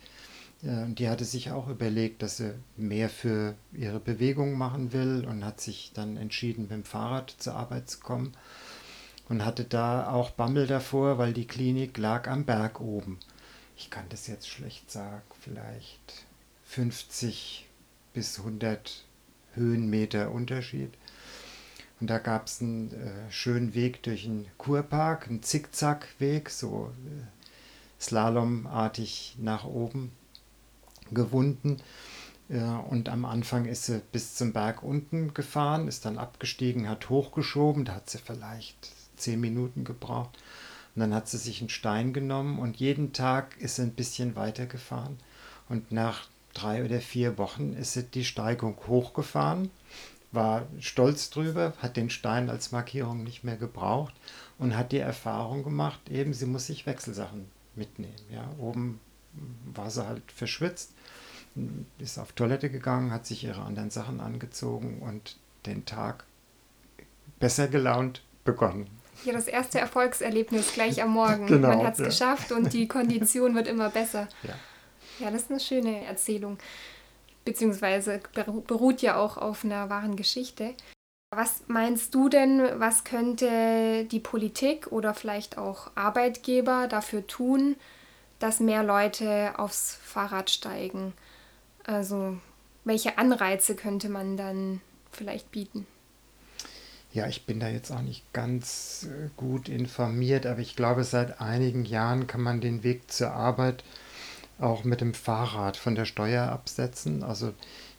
[0.64, 5.46] Äh, die hatte sich auch überlegt, dass sie mehr für ihre Bewegung machen will und
[5.46, 8.34] hat sich dann entschieden, mit dem Fahrrad zur Arbeit zu kommen
[9.30, 13.20] und hatte da auch Bammel davor, weil die Klinik lag am Berg oben.
[13.78, 16.26] Ich kann das jetzt schlecht sagen, vielleicht
[16.66, 17.68] 50
[18.14, 19.05] bis 100
[19.56, 20.94] Höhenmeter Unterschied.
[22.00, 27.24] Und da gab es einen äh, schönen Weg durch einen Kurpark, einen Zickzackweg, so äh,
[28.02, 30.12] slalomartig nach oben
[31.12, 31.78] gewunden.
[32.50, 37.10] Äh, und am Anfang ist sie bis zum Berg unten gefahren, ist dann abgestiegen, hat
[37.10, 40.38] hochgeschoben, da hat sie vielleicht zehn Minuten gebraucht.
[40.96, 44.36] Und dann hat sie sich einen Stein genommen und jeden Tag ist sie ein bisschen
[44.36, 45.18] weiter gefahren.
[45.68, 49.70] Und nach drei oder vier Wochen ist die Steigung hochgefahren,
[50.32, 54.14] war stolz drüber, hat den Stein als Markierung nicht mehr gebraucht
[54.58, 57.46] und hat die Erfahrung gemacht, eben sie muss sich Wechselsachen
[57.76, 58.16] mitnehmen.
[58.32, 59.00] Ja, oben
[59.74, 60.94] war sie halt verschwitzt,
[62.00, 66.26] ist auf Toilette gegangen, hat sich ihre anderen Sachen angezogen und den Tag
[67.40, 68.88] besser gelaunt begonnen.
[69.24, 71.48] Ja, das erste Erfolgserlebnis gleich am Morgen.
[71.56, 72.06] Genau, Man hat es ja.
[72.06, 74.28] geschafft und die Kondition wird immer besser.
[74.44, 74.54] Ja.
[75.20, 76.58] Ja, das ist eine schöne Erzählung.
[77.44, 78.22] Beziehungsweise
[78.68, 80.74] beruht ja auch auf einer wahren Geschichte.
[81.32, 87.76] Was meinst du denn, was könnte die Politik oder vielleicht auch Arbeitgeber dafür tun,
[88.40, 91.14] dass mehr Leute aufs Fahrrad steigen?
[91.84, 92.38] Also
[92.84, 95.86] welche Anreize könnte man dann vielleicht bieten?
[97.12, 101.40] Ja, ich bin da jetzt auch nicht ganz äh, gut informiert, aber ich glaube, seit
[101.40, 103.86] einigen Jahren kann man den Weg zur Arbeit
[104.60, 107.24] auch mit dem Fahrrad von der Steuer absetzen.
[107.24, 107.54] Also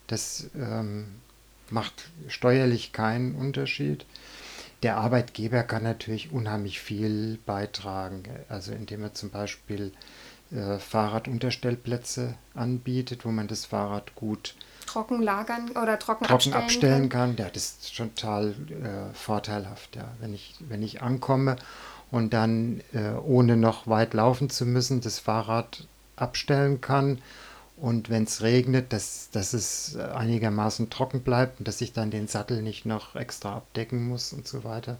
[0.07, 1.07] das ähm,
[1.69, 4.05] macht steuerlich keinen Unterschied.
[4.83, 9.91] Der Arbeitgeber kann natürlich unheimlich viel beitragen, also indem er zum Beispiel
[10.51, 14.55] äh, Fahrradunterstellplätze anbietet, wo man das Fahrrad gut
[14.85, 17.35] trocken lagern oder trocken, trocken abstellen, abstellen kann.
[17.35, 17.45] kann.
[17.45, 20.07] Ja, das ist schon total äh, vorteilhaft, ja.
[20.19, 21.57] Wenn ich, wenn ich ankomme
[22.11, 25.87] und dann äh, ohne noch weit laufen zu müssen, das Fahrrad
[26.17, 27.19] abstellen kann.
[27.77, 32.27] Und wenn es regnet, dass, dass es einigermaßen trocken bleibt und dass ich dann den
[32.27, 34.97] Sattel nicht noch extra abdecken muss und so weiter.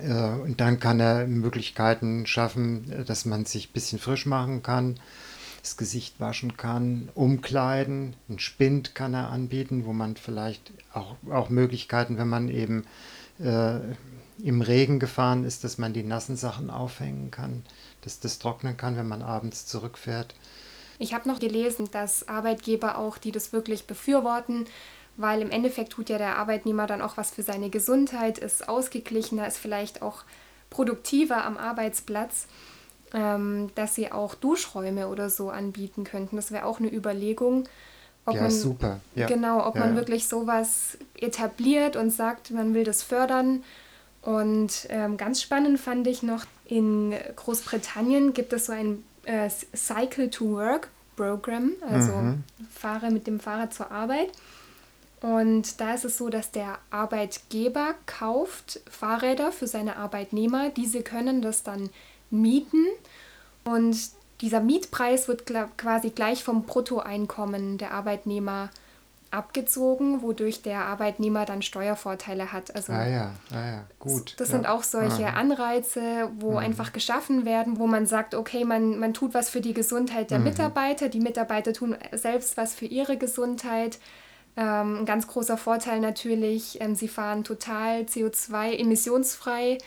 [0.00, 4.98] Äh, und dann kann er Möglichkeiten schaffen, dass man sich ein bisschen frisch machen kann,
[5.62, 11.48] das Gesicht waschen kann, umkleiden, einen Spind kann er anbieten, wo man vielleicht auch, auch
[11.48, 12.84] Möglichkeiten, wenn man eben
[13.38, 13.78] äh,
[14.42, 17.62] im Regen gefahren ist, dass man die nassen Sachen aufhängen kann,
[18.04, 20.34] dass das trocknen kann, wenn man abends zurückfährt.
[20.98, 24.66] Ich habe noch gelesen, dass Arbeitgeber auch, die das wirklich befürworten,
[25.16, 29.46] weil im Endeffekt tut ja der Arbeitnehmer dann auch was für seine Gesundheit, ist ausgeglichener,
[29.46, 30.24] ist vielleicht auch
[30.70, 32.46] produktiver am Arbeitsplatz,
[33.12, 36.36] ähm, dass sie auch Duschräume oder so anbieten könnten.
[36.36, 37.68] Das wäre auch eine Überlegung.
[38.26, 39.00] Ob ja, man, super.
[39.14, 39.26] Ja.
[39.26, 39.96] Genau, ob ja, man ja.
[39.96, 43.62] wirklich sowas etabliert und sagt, man will das fördern.
[44.24, 50.30] Und ähm, ganz spannend fand ich noch, in Großbritannien gibt es so ein äh, Cycle
[50.30, 52.44] to Work Program, also mhm.
[52.70, 54.30] fahre mit dem Fahrrad zur Arbeit.
[55.20, 60.70] Und da ist es so, dass der Arbeitgeber kauft Fahrräder für seine Arbeitnehmer.
[60.70, 61.90] Diese können das dann
[62.30, 62.86] mieten
[63.64, 63.96] und
[64.40, 65.44] dieser Mietpreis wird
[65.78, 68.70] quasi gleich vom Bruttoeinkommen der Arbeitnehmer
[69.34, 72.74] abgezogen, wodurch der Arbeitnehmer dann Steuervorteile hat.
[72.74, 74.34] Also ah ja, ah ja, gut.
[74.38, 74.56] Das ja.
[74.56, 75.34] sind auch solche ah.
[75.34, 76.58] Anreize, wo mhm.
[76.58, 80.38] einfach geschaffen werden, wo man sagt, okay, man, man tut was für die Gesundheit der
[80.38, 80.44] mhm.
[80.44, 83.98] Mitarbeiter, die Mitarbeiter tun selbst was für ihre Gesundheit.
[84.56, 89.78] Ähm, ein ganz großer Vorteil natürlich, ähm, sie fahren total CO2-emissionsfrei,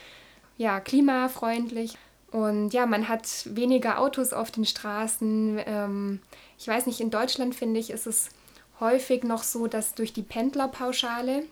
[0.58, 1.98] ja, klimafreundlich.
[2.32, 5.62] Und ja, man hat weniger Autos auf den Straßen.
[5.66, 6.20] Ähm,
[6.60, 8.30] ich weiß nicht, in Deutschland finde ich, ist es
[8.80, 11.44] häufig noch so, dass durch die Pendlerpauschale,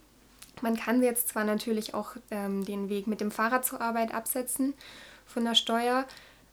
[0.62, 4.74] man kann jetzt zwar natürlich auch ähm, den Weg mit dem Fahrrad zur Arbeit absetzen
[5.26, 6.06] von der Steuer,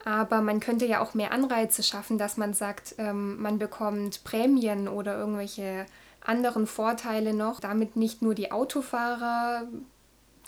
[0.04, 4.88] aber man könnte ja auch mehr Anreize schaffen, dass man sagt, ähm, man bekommt Prämien
[4.88, 5.86] oder irgendwelche
[6.24, 9.68] anderen Vorteile noch, damit nicht nur die Autofahrer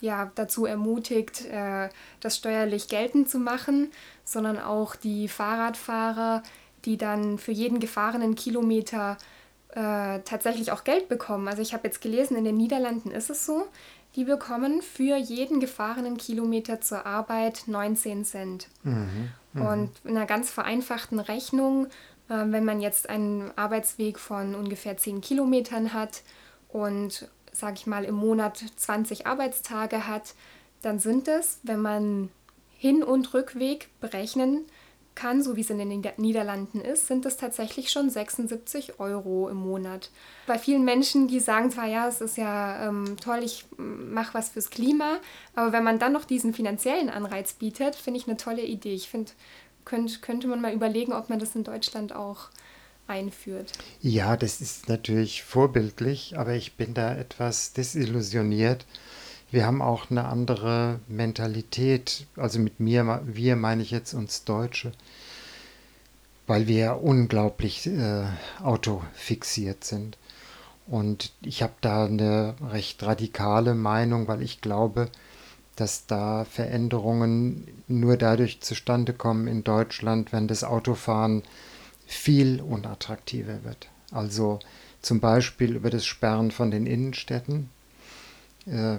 [0.00, 1.88] ja, dazu ermutigt, äh,
[2.20, 3.90] das steuerlich geltend zu machen,
[4.24, 6.42] sondern auch die Fahrradfahrer,
[6.84, 9.16] die dann für jeden gefahrenen Kilometer
[9.74, 11.48] äh, tatsächlich auch Geld bekommen.
[11.48, 13.66] Also ich habe jetzt gelesen, in den Niederlanden ist es so,
[14.14, 18.68] die bekommen für jeden gefahrenen Kilometer zur Arbeit 19 Cent.
[18.84, 19.72] Mhm, mh.
[19.72, 21.86] Und in einer ganz vereinfachten Rechnung,
[22.28, 26.22] äh, wenn man jetzt einen Arbeitsweg von ungefähr 10 Kilometern hat
[26.68, 30.34] und, sage ich mal, im Monat 20 Arbeitstage hat,
[30.82, 32.30] dann sind es, wenn man
[32.76, 34.66] Hin- und Rückweg berechnen
[35.14, 39.56] kann, so wie es in den Niederlanden ist, sind es tatsächlich schon 76 Euro im
[39.56, 40.10] Monat.
[40.46, 44.50] Bei vielen Menschen, die sagen zwar, ja, es ist ja ähm, toll, ich mache was
[44.50, 45.18] fürs Klima,
[45.54, 48.94] aber wenn man dann noch diesen finanziellen Anreiz bietet, finde ich eine tolle Idee.
[48.94, 49.32] Ich finde,
[49.84, 52.48] könnt, könnte man mal überlegen, ob man das in Deutschland auch
[53.06, 53.72] einführt.
[54.00, 58.86] Ja, das ist natürlich vorbildlich, aber ich bin da etwas desillusioniert
[59.54, 62.26] wir haben auch eine andere Mentalität.
[62.36, 64.92] Also mit mir, wir meine ich jetzt uns Deutsche,
[66.46, 68.24] weil wir unglaublich äh,
[68.62, 70.18] autofixiert sind.
[70.86, 75.08] Und ich habe da eine recht radikale Meinung, weil ich glaube,
[75.76, 81.42] dass da Veränderungen nur dadurch zustande kommen in Deutschland, wenn das Autofahren
[82.06, 83.88] viel unattraktiver wird.
[84.10, 84.58] Also
[85.00, 87.70] zum Beispiel über das Sperren von den Innenstädten.
[88.66, 88.98] Äh,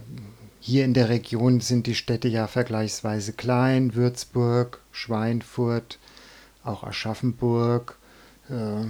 [0.66, 6.00] hier in der Region sind die Städte ja vergleichsweise klein, Würzburg, Schweinfurt,
[6.64, 8.00] auch Aschaffenburg,
[8.50, 8.88] äh,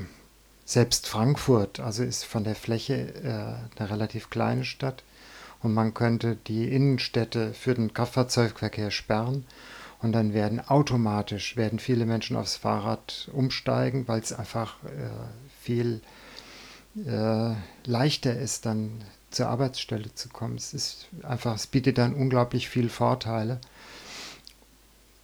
[0.63, 5.03] selbst Frankfurt, also ist von der Fläche äh, eine relativ kleine Stadt.
[5.61, 9.43] Und man könnte die Innenstädte für den Kraftfahrzeugverkehr sperren
[10.01, 15.09] und dann werden automatisch werden viele Menschen aufs Fahrrad umsteigen, weil es einfach äh,
[15.61, 15.99] viel
[17.05, 17.51] äh,
[17.83, 19.03] leichter ist, dann
[19.35, 20.55] zur Arbeitsstelle zu kommen.
[20.55, 23.59] Es ist einfach, es bietet dann unglaublich viele Vorteile.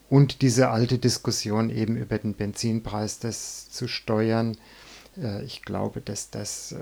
[0.09, 4.57] Und diese alte Diskussion eben über den Benzinpreis, das zu steuern,
[5.17, 6.77] äh, ich glaube, dass das äh,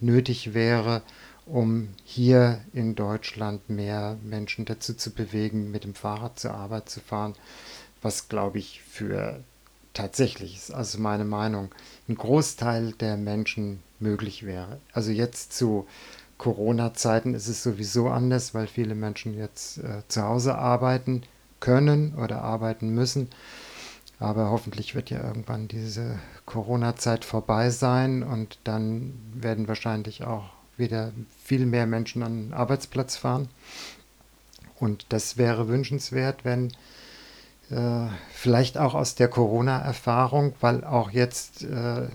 [0.00, 1.02] nötig wäre,
[1.44, 7.00] um hier in Deutschland mehr Menschen dazu zu bewegen, mit dem Fahrrad zur Arbeit zu
[7.00, 7.34] fahren,
[8.00, 9.42] was, glaube ich, für
[9.92, 11.74] tatsächlich ist, also meine Meinung,
[12.08, 14.78] ein Großteil der Menschen möglich wäre.
[14.92, 15.88] Also jetzt zu
[16.42, 21.22] Corona-Zeiten ist es sowieso anders, weil viele Menschen jetzt äh, zu Hause arbeiten
[21.60, 23.28] können oder arbeiten müssen.
[24.18, 31.12] Aber hoffentlich wird ja irgendwann diese Corona-Zeit vorbei sein und dann werden wahrscheinlich auch wieder
[31.44, 33.48] viel mehr Menschen an den Arbeitsplatz fahren.
[34.80, 36.72] Und das wäre wünschenswert, wenn
[37.70, 42.08] äh, vielleicht auch aus der Corona-Erfahrung, weil auch jetzt äh,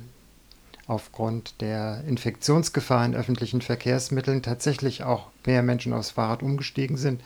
[0.87, 7.21] aufgrund der Infektionsgefahr in öffentlichen Verkehrsmitteln tatsächlich auch mehr Menschen aufs Fahrrad umgestiegen sind.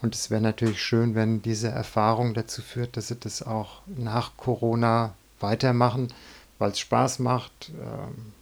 [0.00, 4.36] Und es wäre natürlich schön, wenn diese Erfahrung dazu führt, dass sie das auch nach
[4.36, 6.08] Corona weitermachen,
[6.58, 8.32] weil es Spaß macht, ähm,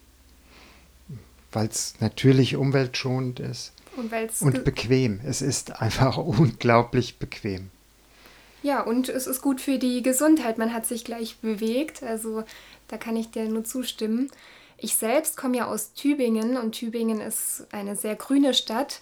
[1.52, 5.20] weil es natürlich umweltschonend ist und, und bequem.
[5.24, 7.70] Es ist einfach unglaublich bequem.
[8.62, 10.58] Ja, und es ist gut für die Gesundheit.
[10.58, 12.02] Man hat sich gleich bewegt.
[12.02, 12.44] Also
[12.88, 14.30] da kann ich dir nur zustimmen.
[14.78, 19.00] Ich selbst komme ja aus Tübingen und Tübingen ist eine sehr grüne Stadt.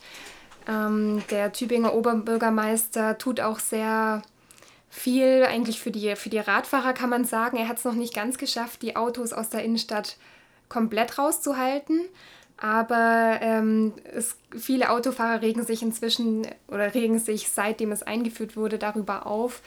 [0.68, 4.22] Ähm, der Tübinger Oberbürgermeister tut auch sehr
[4.88, 7.56] viel eigentlich für die, für die Radfahrer, kann man sagen.
[7.56, 10.16] Er hat es noch nicht ganz geschafft, die Autos aus der Innenstadt
[10.68, 12.00] komplett rauszuhalten.
[12.56, 18.78] Aber ähm, es, viele Autofahrer regen sich inzwischen oder regen sich seitdem es eingeführt wurde
[18.78, 19.60] darüber auf,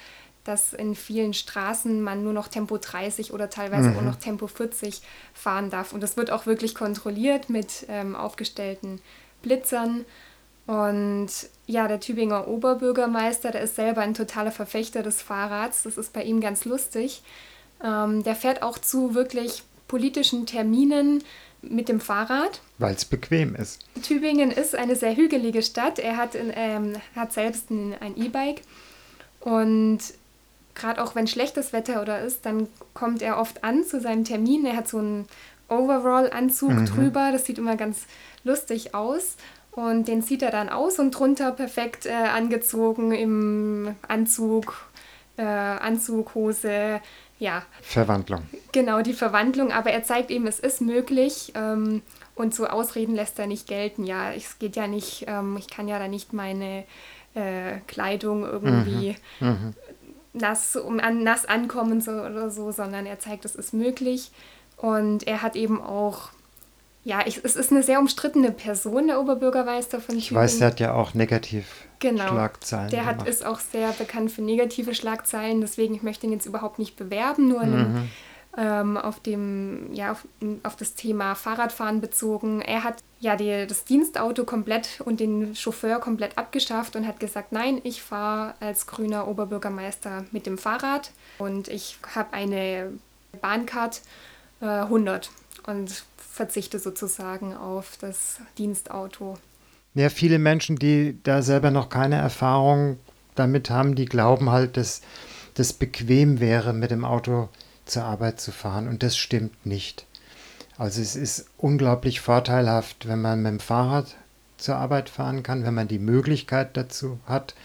[0.47, 3.97] dass in vielen Straßen man nur noch Tempo 30 oder teilweise mhm.
[3.97, 5.01] auch noch Tempo 40
[5.33, 5.91] fahren darf.
[5.91, 9.01] Und das wird auch wirklich kontrolliert mit ähm, aufgestellten
[9.41, 10.05] Blitzern.
[10.65, 11.29] Und
[11.65, 15.83] ja, der Tübinger Oberbürgermeister, der ist selber ein totaler Verfechter des Fahrrads.
[15.83, 17.23] Das ist bei ihm ganz lustig.
[17.83, 21.23] Ähm, der fährt auch zu wirklich politischen Terminen
[21.61, 22.61] mit dem Fahrrad.
[22.77, 23.79] Weil es bequem ist.
[24.01, 25.99] Tübingen ist eine sehr hügelige Stadt.
[25.99, 28.61] Er hat, ähm, hat selbst ein E-Bike.
[29.39, 29.99] Und
[30.77, 34.65] gerade auch wenn schlechtes Wetter oder ist, dann kommt er oft an zu seinem Termin.
[34.65, 35.27] Er hat so einen
[35.67, 36.85] Overall-Anzug mhm.
[36.85, 37.31] drüber.
[37.31, 38.05] Das sieht immer ganz
[38.43, 39.35] lustig aus.
[39.71, 44.87] Und den zieht er dann aus und drunter perfekt äh, angezogen im Anzug
[45.37, 46.99] äh, Anzug, Hose,
[47.39, 47.63] ja.
[47.81, 48.41] Verwandlung.
[48.71, 52.01] Genau, die Verwandlung, aber er zeigt eben, es ist möglich ähm,
[52.35, 54.03] und so Ausreden lässt er nicht gelten.
[54.03, 56.83] Ja, es geht ja nicht, ähm, ich kann ja da nicht meine
[57.35, 59.47] äh, Kleidung irgendwie mhm.
[59.47, 59.73] Mhm.
[60.37, 64.31] Nass, um an, nass ankommen so, oder so, sondern er zeigt, es ist möglich.
[64.77, 66.29] Und er hat eben auch
[67.07, 70.81] ja, ich, es ist eine sehr umstrittene Person, der Oberbürgermeister von Ich weiß, der hat
[70.81, 72.89] ja auch negativ genau, Schlagzeilen.
[72.89, 76.79] Der hat, ist auch sehr bekannt für negative Schlagzeilen, deswegen ich möchte ihn jetzt überhaupt
[76.79, 78.09] nicht bewerben, nur mhm.
[78.57, 80.27] Ähm, auf, dem, ja, auf,
[80.63, 82.61] auf, das Thema Fahrradfahren bezogen.
[82.61, 87.51] Er hat ja die, das Dienstauto komplett und den Chauffeur komplett abgeschafft und hat gesagt,
[87.51, 92.93] nein, ich fahre als grüner Oberbürgermeister mit dem Fahrrad und ich habe eine
[93.41, 94.01] Bahncard
[94.61, 95.29] äh, 100
[95.67, 99.37] und verzichte sozusagen auf das Dienstauto.
[99.93, 102.97] Ja, viele Menschen, die da selber noch keine Erfahrung
[103.35, 105.01] damit haben, die glauben halt, dass
[105.53, 107.49] das bequem wäre, mit dem Auto
[107.89, 108.87] zur Arbeit zu fahren.
[108.87, 110.05] Und das stimmt nicht.
[110.77, 114.15] Also es ist unglaublich vorteilhaft, wenn man mit dem Fahrrad
[114.57, 117.55] zur Arbeit fahren kann, wenn man die Möglichkeit dazu hat,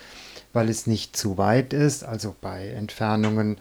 [0.52, 2.04] weil es nicht zu weit ist.
[2.04, 3.58] Also bei Entfernungen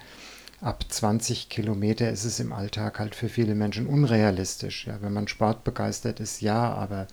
[0.62, 4.88] ab 20 Kilometer ist es im Alltag halt für viele Menschen unrealistisch.
[4.88, 7.08] Ja, wenn man sportbegeistert ist, ja, aber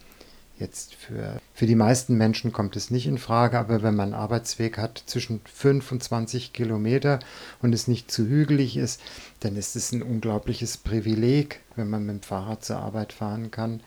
[0.59, 3.59] jetzt für, für die meisten Menschen kommt es nicht in Frage.
[3.59, 7.21] Aber wenn man einen Arbeitsweg hat zwischen 5 und 20 Kilometer
[7.63, 9.01] und es nicht zu hügelig ist,
[9.41, 13.81] dann ist es ein unglaubliches Privileg, wenn man mit dem Fahrrad zur Arbeit fahren kann.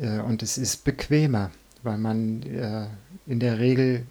[0.00, 1.50] Äh, und es ist bequemer,
[1.82, 2.86] weil man äh,
[3.26, 4.06] in der Regel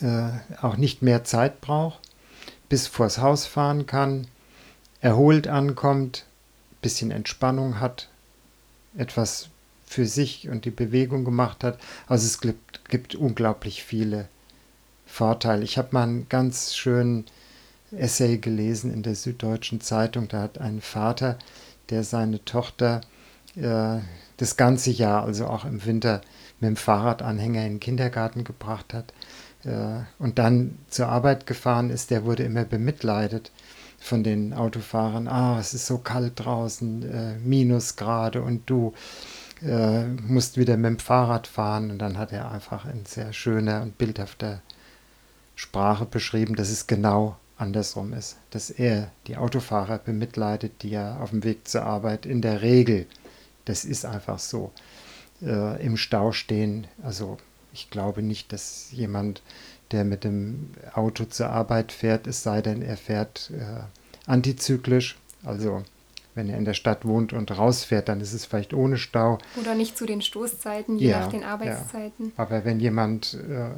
[0.00, 2.00] äh, auch nicht mehr Zeit braucht
[2.70, 4.28] bis vors Haus fahren kann,
[5.02, 6.24] erholt ankommt,
[6.80, 8.08] bisschen Entspannung hat,
[8.96, 9.50] etwas
[9.90, 11.80] für sich und die Bewegung gemacht hat.
[12.06, 14.28] Also es gibt, gibt unglaublich viele
[15.04, 15.64] Vorteile.
[15.64, 17.24] Ich habe mal einen ganz schönen
[17.90, 20.28] Essay gelesen in der Süddeutschen Zeitung.
[20.28, 21.40] Da hat ein Vater,
[21.88, 23.00] der seine Tochter
[23.56, 23.98] äh,
[24.36, 26.20] das ganze Jahr, also auch im Winter,
[26.60, 29.12] mit dem Fahrradanhänger in den Kindergarten gebracht hat,
[29.64, 33.50] äh, und dann zur Arbeit gefahren ist, der wurde immer bemitleidet
[33.98, 35.26] von den Autofahrern.
[35.26, 38.94] Ah, es ist so kalt draußen, äh, Minusgrade und du
[39.62, 41.90] äh, musst wieder mit dem Fahrrad fahren.
[41.90, 44.62] Und dann hat er einfach in sehr schöner und bildhafter
[45.54, 48.38] Sprache beschrieben, dass es genau andersrum ist.
[48.50, 53.06] Dass er die Autofahrer bemitleidet, die ja auf dem Weg zur Arbeit in der Regel,
[53.64, 54.72] das ist einfach so,
[55.42, 56.86] äh, im Stau stehen.
[57.02, 57.38] Also
[57.72, 59.42] ich glaube nicht, dass jemand,
[59.90, 63.82] der mit dem Auto zur Arbeit fährt, es sei denn, er fährt äh,
[64.26, 65.82] antizyklisch, also
[66.40, 69.36] wenn er in der Stadt wohnt und rausfährt, dann ist es vielleicht ohne Stau.
[69.60, 72.26] Oder nicht zu den Stoßzeiten, je ja, nach den Arbeitszeiten.
[72.28, 72.32] Ja.
[72.42, 73.68] Aber wenn jemand äh,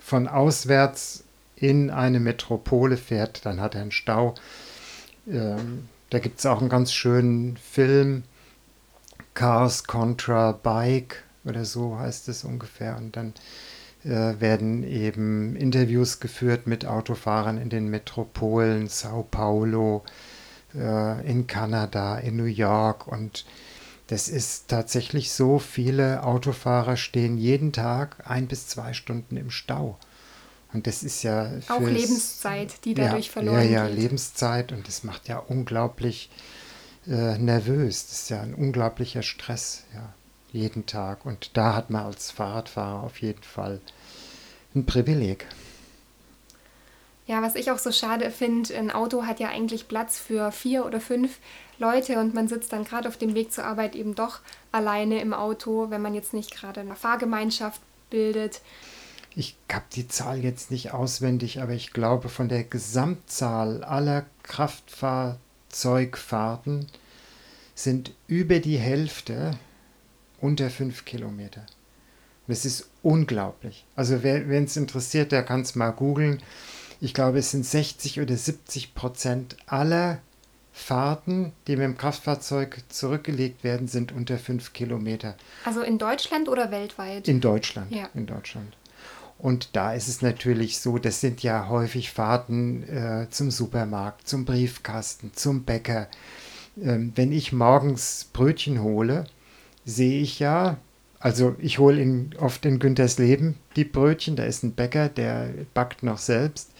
[0.00, 1.24] von auswärts
[1.56, 4.36] in eine Metropole fährt, dann hat er einen Stau.
[5.28, 8.22] Ähm, da gibt es auch einen ganz schönen Film,
[9.34, 12.96] Cars Contra Bike, oder so heißt es ungefähr.
[12.96, 13.34] Und dann
[14.04, 20.04] äh, werden eben Interviews geführt mit Autofahrern in den Metropolen, Sao Paulo,
[20.76, 23.06] äh, in Kanada, in New York.
[23.06, 23.44] Und
[24.08, 29.98] das ist tatsächlich so, viele Autofahrer stehen jeden Tag ein bis zwei Stunden im Stau.
[30.72, 33.70] Und das ist ja auch Lebenszeit, die dadurch ja, verloren geht.
[33.70, 36.30] Ja, ja, Lebenszeit und das macht ja unglaublich
[37.06, 38.06] äh, nervös.
[38.08, 39.84] Das ist ja ein unglaublicher Stress.
[39.94, 40.12] Ja
[40.56, 41.24] jeden Tag.
[41.24, 43.80] Und da hat man als Fahrradfahrer auf jeden Fall
[44.74, 45.46] ein Privileg.
[47.26, 50.86] Ja, was ich auch so schade finde, ein Auto hat ja eigentlich Platz für vier
[50.86, 51.40] oder fünf
[51.78, 55.34] Leute und man sitzt dann gerade auf dem Weg zur Arbeit eben doch alleine im
[55.34, 58.60] Auto, wenn man jetzt nicht gerade eine Fahrgemeinschaft bildet.
[59.34, 66.86] Ich habe die Zahl jetzt nicht auswendig, aber ich glaube, von der Gesamtzahl aller Kraftfahrzeugfahrten
[67.74, 69.58] sind über die Hälfte
[70.40, 71.66] unter fünf Kilometer.
[72.46, 73.84] Das ist unglaublich.
[73.96, 76.40] Also wen es interessiert, der kann es mal googeln.
[77.00, 80.18] Ich glaube, es sind 60 oder 70 Prozent aller
[80.72, 85.34] Fahrten, die mit dem Kraftfahrzeug zurückgelegt werden, sind unter fünf Kilometer.
[85.64, 87.28] Also in Deutschland oder weltweit?
[87.28, 87.90] In Deutschland.
[87.90, 88.08] Ja.
[88.14, 88.76] In Deutschland.
[89.38, 94.44] Und da ist es natürlich so, das sind ja häufig Fahrten äh, zum Supermarkt, zum
[94.44, 96.08] Briefkasten, zum Bäcker.
[96.82, 99.24] Ähm, wenn ich morgens Brötchen hole,
[99.84, 100.78] sehe ich ja,
[101.20, 105.50] also ich hole in, oft in Günthers Leben die Brötchen, da ist ein Bäcker, der
[105.74, 106.70] backt noch selbst.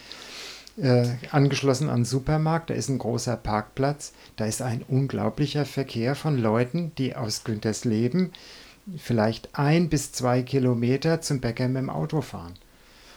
[0.77, 6.15] Äh, angeschlossen an den Supermarkt, da ist ein großer Parkplatz, da ist ein unglaublicher Verkehr
[6.15, 8.33] von Leuten, die aus Günthers Leben
[8.97, 12.55] vielleicht ein bis zwei Kilometer zum Bäcker mit dem Auto fahren.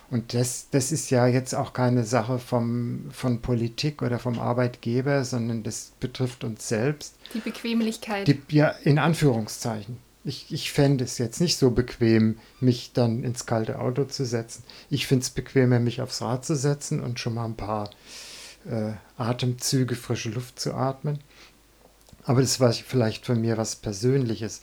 [0.10, 5.24] Und das, das ist ja jetzt auch keine Sache vom, von Politik oder vom Arbeitgeber,
[5.24, 7.16] sondern das betrifft uns selbst.
[7.34, 8.28] Die Bequemlichkeit.
[8.28, 9.98] Die, ja, in Anführungszeichen.
[10.26, 14.64] Ich, ich fände es jetzt nicht so bequem, mich dann ins kalte Auto zu setzen.
[14.90, 17.90] Ich finde es bequemer, mich aufs Rad zu setzen und schon mal ein paar
[18.70, 21.20] äh, Atemzüge frische Luft zu atmen.
[22.24, 24.62] Aber das war vielleicht von mir was Persönliches.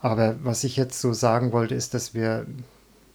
[0.00, 2.46] Aber was ich jetzt so sagen wollte, ist, dass wir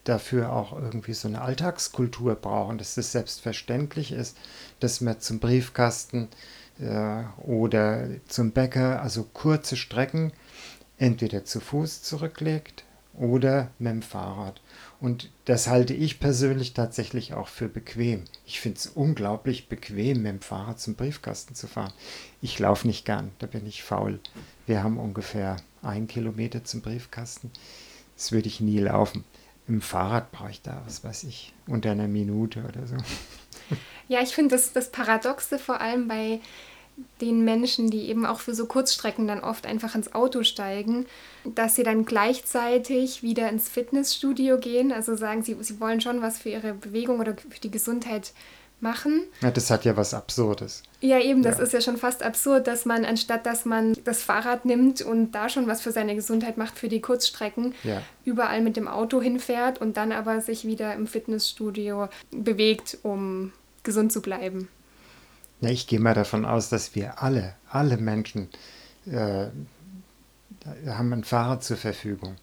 [0.03, 4.37] dafür auch irgendwie so eine Alltagskultur brauchen, dass es selbstverständlich ist,
[4.79, 6.27] dass man zum Briefkasten
[6.79, 10.33] äh, oder zum Bäcker, also kurze Strecken,
[11.03, 14.61] entweder zu Fuß zurücklegt oder mit dem Fahrrad.
[15.01, 18.23] Und das halte ich persönlich tatsächlich auch für bequem.
[18.45, 21.91] Ich finde es unglaublich bequem, mit dem Fahrrad zum Briefkasten zu fahren.
[22.41, 24.21] Ich laufe nicht gern, da bin ich faul.
[24.65, 27.51] Wir haben ungefähr einen Kilometer zum Briefkasten.
[28.15, 29.25] Das würde ich nie laufen.
[29.67, 32.95] Im Fahrrad brauche ich da, was weiß ich, unter einer Minute oder so.
[34.07, 36.39] Ja, ich finde das, das Paradoxe vor allem bei
[37.21, 41.05] den Menschen, die eben auch für so Kurzstrecken dann oft einfach ins Auto steigen,
[41.43, 44.91] dass sie dann gleichzeitig wieder ins Fitnessstudio gehen.
[44.91, 48.33] Also sagen sie, sie wollen schon was für ihre Bewegung oder für die Gesundheit
[48.83, 49.23] machen.
[49.41, 50.83] Ja, das hat ja was Absurdes.
[50.99, 51.63] Ja, eben, das ja.
[51.63, 55.49] ist ja schon fast absurd, dass man, anstatt dass man das Fahrrad nimmt und da
[55.49, 58.01] schon was für seine Gesundheit macht, für die Kurzstrecken, ja.
[58.25, 64.11] überall mit dem Auto hinfährt und dann aber sich wieder im Fitnessstudio bewegt, um gesund
[64.11, 64.67] zu bleiben.
[65.63, 68.49] Ja, ich gehe mal davon aus, dass wir alle, alle Menschen
[69.05, 69.45] äh,
[70.85, 72.35] haben ein Fahrrad zur Verfügung.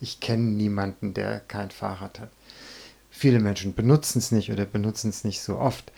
[0.00, 2.30] Ich kenne niemanden, der kein Fahrrad hat.
[3.10, 5.92] Viele Menschen benutzen es nicht oder benutzen es nicht so oft.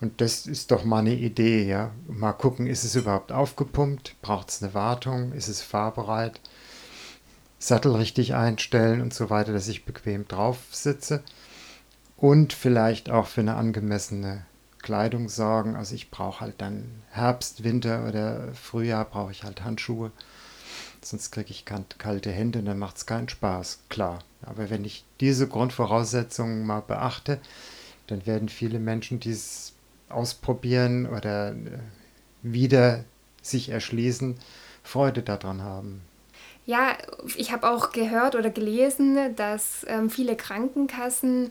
[0.00, 1.92] Und das ist doch mal eine Idee, ja.
[2.08, 4.16] Mal gucken, ist es überhaupt aufgepumpt?
[4.20, 5.30] Braucht es eine Wartung?
[5.34, 6.40] Ist es fahrbereit?
[7.60, 11.22] Sattel richtig einstellen und so weiter, dass ich bequem drauf sitze.
[12.16, 14.47] Und vielleicht auch für eine angemessene
[14.88, 15.76] Kleidung sorgen.
[15.76, 20.12] Also ich brauche halt dann Herbst, Winter oder Frühjahr brauche ich halt Handschuhe.
[21.02, 24.20] Sonst kriege ich kalte Hände und dann macht es keinen Spaß, klar.
[24.40, 27.38] Aber wenn ich diese Grundvoraussetzungen mal beachte,
[28.06, 29.74] dann werden viele Menschen dies
[30.08, 31.54] ausprobieren oder äh,
[32.42, 33.04] wieder
[33.42, 34.36] sich erschließen,
[34.82, 36.00] Freude daran haben.
[36.64, 36.96] Ja,
[37.36, 41.50] ich habe auch gehört oder gelesen, dass ähm, viele Krankenkassen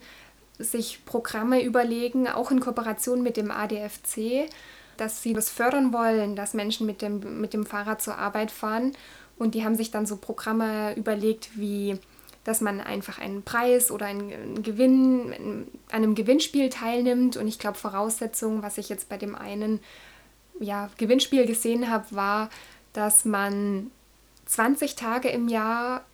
[0.60, 4.50] sich Programme überlegen, auch in Kooperation mit dem ADFC,
[4.98, 8.94] dass sie das fördern wollen, dass Menschen mit dem, mit dem Fahrrad zur Arbeit fahren.
[9.38, 12.00] Und die haben sich dann so Programme überlegt, wie
[12.48, 17.36] dass man einfach einen Preis oder einen Gewinn, einem Gewinnspiel teilnimmt.
[17.36, 19.82] Und ich glaube, Voraussetzung, was ich jetzt bei dem einen
[20.62, 22.50] ja, Gewinnspiel gesehen habe, war,
[22.94, 23.92] dass man
[24.46, 26.06] 20 Tage im Jahr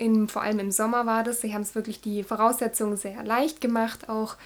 [0.00, 1.40] in, vor allem im Sommer war das.
[1.40, 4.36] Sie haben es wirklich die Voraussetzungen sehr leicht gemacht, auch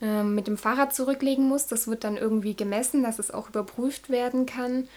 [0.00, 1.66] ähm, mit dem Fahrrad zurücklegen muss.
[1.66, 4.88] Das wird dann irgendwie gemessen, dass es auch überprüft werden kann.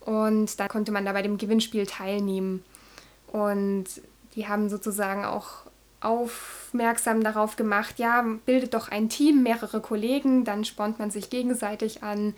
[0.00, 2.64] Und da konnte man da bei dem Gewinnspiel teilnehmen.
[3.26, 3.86] Und
[4.34, 5.68] die haben sozusagen auch
[6.00, 12.04] aufmerksam darauf gemacht, ja, bildet doch ein Team, mehrere Kollegen, dann spornt man sich gegenseitig
[12.04, 12.34] an.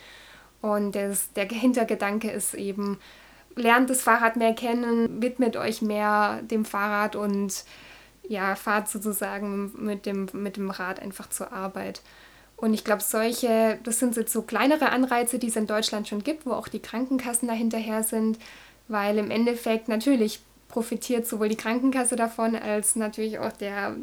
[0.63, 2.99] Und das, der Hintergedanke ist eben,
[3.57, 7.65] lernt das Fahrrad mehr kennen, widmet euch mehr dem Fahrrad und
[8.29, 12.01] ja, fahrt sozusagen mit dem, mit dem Rad einfach zur Arbeit.
[12.57, 16.23] Und ich glaube, solche, das sind jetzt so kleinere Anreize, die es in Deutschland schon
[16.23, 18.39] gibt, wo auch die Krankenkassen dahinterher sind,
[18.89, 23.97] weil im Endeffekt natürlich profitiert sowohl die Krankenkasse davon als natürlich auch der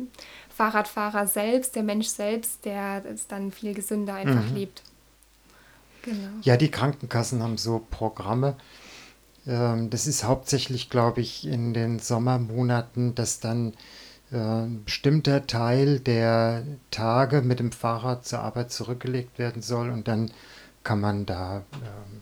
[0.50, 4.56] Fahrradfahrer selbst, der Mensch selbst, der es dann viel gesünder einfach mhm.
[4.56, 4.82] lebt.
[6.02, 6.30] Genau.
[6.42, 8.56] Ja, die Krankenkassen haben so Programme,
[9.90, 13.74] das ist hauptsächlich, glaube ich, in den Sommermonaten, dass dann
[14.32, 20.08] äh, ein bestimmter Teil der Tage mit dem Fahrrad zur Arbeit zurückgelegt werden soll und
[20.08, 20.32] dann
[20.84, 22.22] kann man da ähm,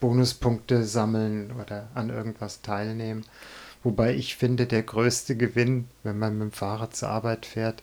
[0.00, 3.24] Bonuspunkte sammeln oder an irgendwas teilnehmen.
[3.82, 7.82] Wobei ich finde, der größte Gewinn, wenn man mit dem Fahrrad zur Arbeit fährt,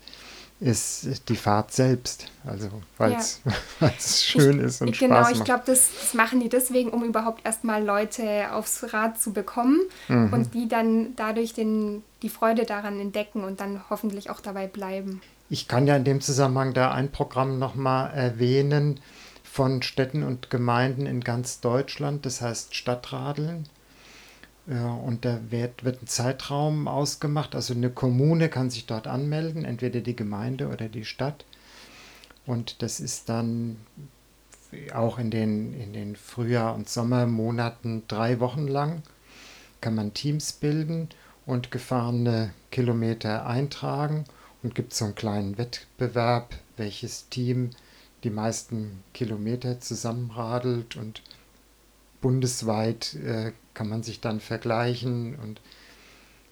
[0.59, 2.27] ist die Fahrt selbst.
[2.45, 3.41] Also, weil es
[3.79, 3.91] ja.
[3.99, 5.31] schön ich, ist und genau, Spaß macht.
[5.31, 9.33] Genau, ich glaube, das, das, machen die deswegen, um überhaupt erstmal Leute aufs Rad zu
[9.33, 10.31] bekommen mhm.
[10.31, 15.21] und die dann dadurch den, die Freude daran entdecken und dann hoffentlich auch dabei bleiben.
[15.49, 18.99] Ich kann ja in dem Zusammenhang da ein Programm nochmal erwähnen
[19.43, 23.67] von Städten und Gemeinden in ganz Deutschland, das heißt Stadtradeln.
[24.65, 27.53] Und da wird, wird ein Zeitraum ausgemacht.
[27.53, 31.43] Also eine Kommune kann sich dort anmelden, entweder die Gemeinde oder die Stadt.
[32.45, 33.77] Und das ist dann
[34.93, 39.03] auch in den, in den Frühjahr- und Sommermonaten drei Wochen lang.
[39.81, 41.09] Kann man Teams bilden
[41.45, 44.25] und gefahrene Kilometer eintragen.
[44.63, 47.71] und gibt so einen kleinen Wettbewerb, welches Team
[48.23, 51.21] die meisten Kilometer zusammenradelt und
[52.21, 55.61] bundesweit äh, kann man sich dann vergleichen und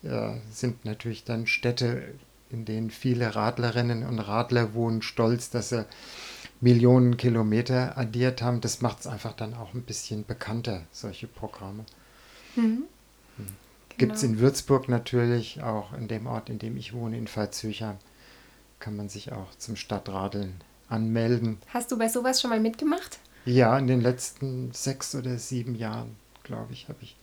[0.03, 2.13] äh, sind natürlich dann Städte,
[2.49, 5.86] in denen viele Radlerinnen und Radler wohnen, stolz, dass sie
[6.59, 8.61] Millionen Kilometer addiert haben.
[8.61, 11.86] Das macht es einfach dann auch ein bisschen bekannter, solche Programme.
[12.55, 12.84] Mhm.
[13.38, 13.47] Hm.
[13.97, 14.34] Gibt es genau.
[14.34, 17.97] in Würzburg natürlich, auch in dem Ort, in dem ich wohne, in Veitshöchheim,
[18.80, 20.55] kann man sich auch zum Stadtradeln
[20.89, 21.57] anmelden.
[21.74, 23.19] Hast du bei sowas schon mal mitgemacht?
[23.45, 27.16] Ja, in den letzten sechs oder sieben Jahren, glaube ich, habe ich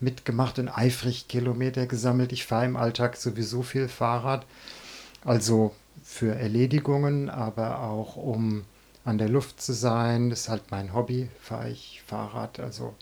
[0.00, 2.32] mitgemacht und eifrig Kilometer gesammelt.
[2.32, 4.46] Ich fahre im Alltag sowieso viel Fahrrad,
[5.24, 8.64] also für Erledigungen, aber auch um
[9.04, 10.30] an der Luft zu sein.
[10.30, 12.94] Das ist halt mein Hobby, fahre ich Fahrrad, also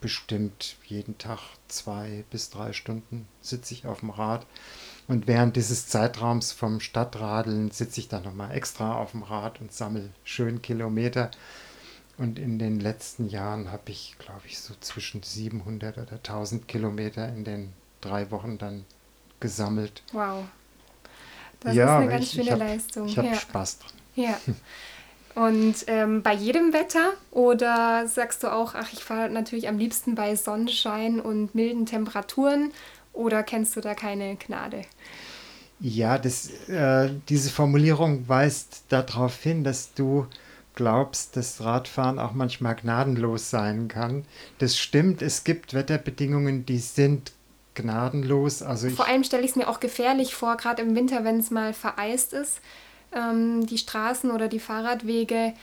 [0.00, 1.38] bestimmt jeden Tag
[1.68, 4.46] zwei bis drei Stunden sitze ich auf dem Rad.
[5.08, 9.72] Und während dieses Zeitraums vom Stadtradeln sitze ich dann nochmal extra auf dem Rad und
[9.72, 11.30] sammle schön Kilometer.
[12.18, 17.28] Und in den letzten Jahren habe ich, glaube ich, so zwischen 700 oder 1000 Kilometer
[17.28, 18.84] in den drei Wochen dann
[19.40, 20.02] gesammelt.
[20.12, 20.44] Wow.
[21.60, 23.06] Das ja, ist eine ganz ich, schöne ich hab, Leistung.
[23.06, 23.34] Ich habe ja.
[23.34, 23.92] Spaß dran.
[24.14, 24.40] Ja.
[25.34, 30.14] Und ähm, bei jedem Wetter oder sagst du auch, ach, ich fahre natürlich am liebsten
[30.14, 32.72] bei Sonnenschein und milden Temperaturen
[33.12, 34.82] oder kennst du da keine Gnade?
[35.78, 40.26] Ja, das, äh, diese Formulierung weist darauf hin, dass du
[40.76, 44.24] glaubst, dass Radfahren auch manchmal gnadenlos sein kann.
[44.58, 47.32] Das stimmt, es gibt Wetterbedingungen, die sind
[47.74, 48.62] gnadenlos.
[48.62, 51.50] Also vor allem stelle ich es mir auch gefährlich vor, gerade im Winter, wenn es
[51.50, 52.60] mal vereist ist
[53.12, 55.54] ähm, die Straßen oder die Fahrradwege,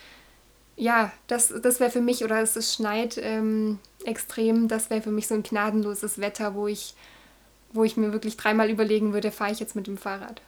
[0.76, 5.12] ja, das, das wäre für mich, oder es, es schneit ähm, extrem, das wäre für
[5.12, 6.96] mich so ein gnadenloses Wetter, wo ich,
[7.72, 10.42] wo ich mir wirklich dreimal überlegen würde, fahre ich jetzt mit dem Fahrrad.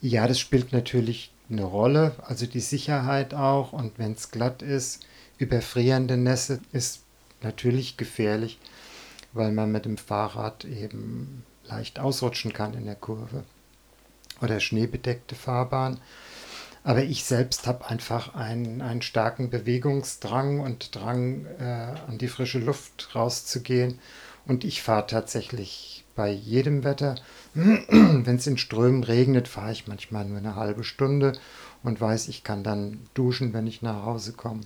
[0.00, 3.72] Ja, das spielt natürlich eine Rolle, also die Sicherheit auch.
[3.72, 5.06] Und wenn es glatt ist,
[5.38, 7.02] überfrierende Nässe ist
[7.42, 8.58] natürlich gefährlich,
[9.32, 13.44] weil man mit dem Fahrrad eben leicht ausrutschen kann in der Kurve
[14.40, 16.00] oder schneebedeckte Fahrbahn.
[16.84, 22.58] Aber ich selbst habe einfach einen, einen starken Bewegungsdrang und Drang, äh, an die frische
[22.58, 24.00] Luft rauszugehen.
[24.46, 27.16] Und ich fahre tatsächlich bei jedem Wetter.
[27.54, 31.32] Wenn es in Strömen regnet, fahre ich manchmal nur eine halbe Stunde
[31.82, 34.60] und weiß, ich kann dann duschen, wenn ich nach Hause komme.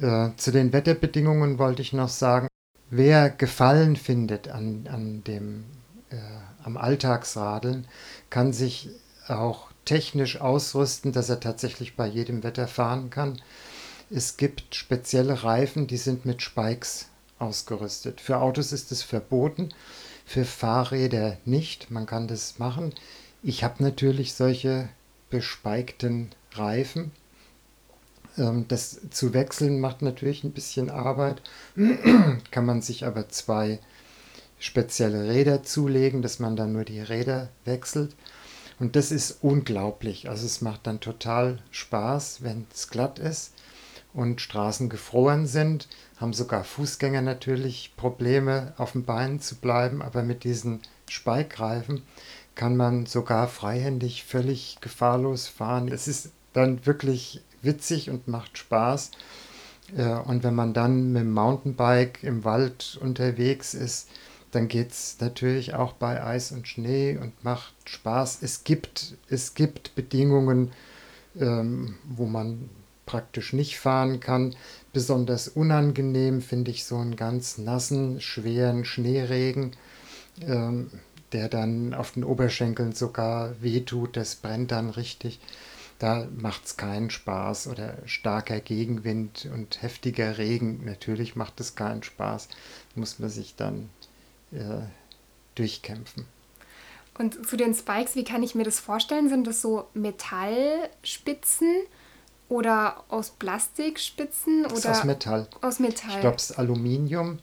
[0.00, 2.48] Äh, zu den Wetterbedingungen wollte ich noch sagen,
[2.90, 5.64] wer Gefallen findet an, an dem
[6.10, 6.16] äh,
[6.62, 7.86] am Alltagsradeln,
[8.30, 8.88] kann sich
[9.28, 13.40] auch technisch ausrüsten, dass er tatsächlich bei jedem Wetter fahren kann.
[14.10, 17.06] Es gibt spezielle Reifen, die sind mit Spikes
[17.38, 18.20] ausgerüstet.
[18.20, 19.70] Für Autos ist es verboten,
[20.24, 21.90] für Fahrräder nicht.
[21.90, 22.94] Man kann das machen.
[23.42, 24.88] Ich habe natürlich solche
[25.30, 27.12] bespeikten Reifen.
[28.38, 31.42] Ähm, das zu wechseln macht natürlich ein bisschen Arbeit.
[32.50, 33.78] kann man sich aber zwei
[34.58, 38.14] spezielle Räder zulegen, dass man dann nur die Räder wechselt.
[38.80, 40.28] Und das ist unglaublich.
[40.28, 43.53] Also es macht dann total Spaß, wenn es glatt ist
[44.14, 45.88] und Straßen gefroren sind.
[46.16, 52.02] Haben sogar Fußgänger natürlich Probleme, auf den Beinen zu bleiben, aber mit diesen Speikreifen
[52.54, 55.88] kann man sogar freihändig völlig gefahrlos fahren.
[55.88, 59.10] Es ist dann wirklich witzig und macht Spaß.
[59.96, 64.08] Äh, und wenn man dann mit dem Mountainbike im Wald unterwegs ist,
[64.52, 68.38] dann geht es natürlich auch bei Eis und Schnee und macht Spaß.
[68.42, 70.70] Es gibt, es gibt Bedingungen,
[71.38, 72.70] ähm, wo man
[73.06, 74.54] praktisch nicht fahren kann.
[74.92, 79.72] Besonders unangenehm finde ich so einen ganz nassen, schweren Schneeregen,
[80.40, 80.90] ähm,
[81.32, 84.16] der dann auf den Oberschenkeln sogar wehtut.
[84.16, 85.40] Das brennt dann richtig.
[85.98, 87.68] Da macht es keinen Spaß.
[87.68, 90.84] Oder starker Gegenwind und heftiger Regen.
[90.84, 92.48] Natürlich macht es keinen Spaß.
[92.94, 93.90] Muss man sich dann
[94.52, 94.82] äh,
[95.54, 96.26] durchkämpfen.
[97.16, 99.28] Und zu den Spikes, wie kann ich mir das vorstellen?
[99.28, 101.68] Sind das so Metallspitzen
[102.48, 104.64] oder aus Plastikspitzen?
[104.66, 105.48] Ist aus Metall.
[105.60, 106.14] Aus Metall.
[106.14, 107.38] Ich glaube, es ist Aluminium.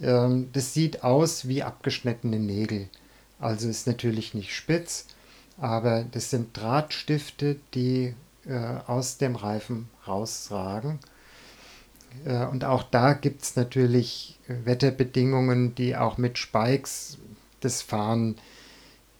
[0.00, 2.88] Ähm, das sieht aus wie abgeschnittene Nägel.
[3.38, 5.06] Also ist natürlich nicht spitz,
[5.58, 8.14] aber das sind Drahtstifte, die
[8.46, 10.98] äh, aus dem Reifen rausragen.
[12.24, 17.18] Äh, und auch da gibt es natürlich Wetterbedingungen, die auch mit Spikes
[17.60, 18.36] das Fahren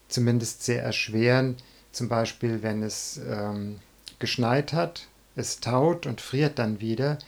[0.09, 1.57] zumindest sehr erschweren.
[1.93, 3.79] Zum Beispiel, wenn es ähm,
[4.19, 5.09] geschneit hat,
[5.41, 7.19] es taut und friert dann wieder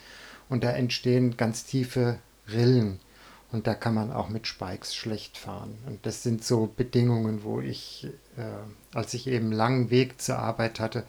[0.49, 3.01] und da entstehen ganz tiefe Rillen.
[3.51, 5.79] Und da kann man auch mit Spikes schlecht fahren.
[5.87, 8.09] Und das sind so Bedingungen, wo ich,
[8.39, 11.05] äh, als ich eben einen langen Weg zur Arbeit hatte,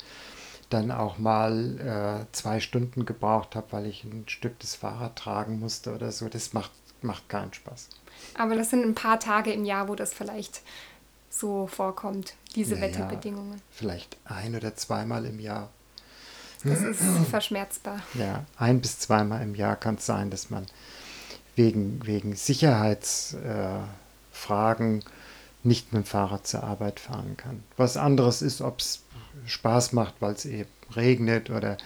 [0.70, 5.60] dann auch mal äh, zwei Stunden gebraucht habe, weil ich ein Stück des Fahrrad tragen
[5.60, 6.28] musste oder so.
[6.28, 7.90] Das macht, macht keinen Spaß.
[8.38, 10.62] Aber das sind ein paar Tage im Jahr, wo das vielleicht
[11.30, 13.62] so vorkommt, diese naja, Wetterbedingungen.
[13.72, 15.70] Vielleicht ein oder zweimal im Jahr.
[16.64, 18.00] Das ist verschmerzbar.
[18.14, 20.66] Ja, ein bis zweimal im Jahr kann es sein, dass man
[21.56, 25.04] wegen, wegen Sicherheitsfragen äh,
[25.64, 27.64] nicht mit dem Fahrrad zur Arbeit fahren kann.
[27.78, 29.04] Was anderes ist, ob es
[29.46, 31.78] Spaß macht, weil es eben regnet oder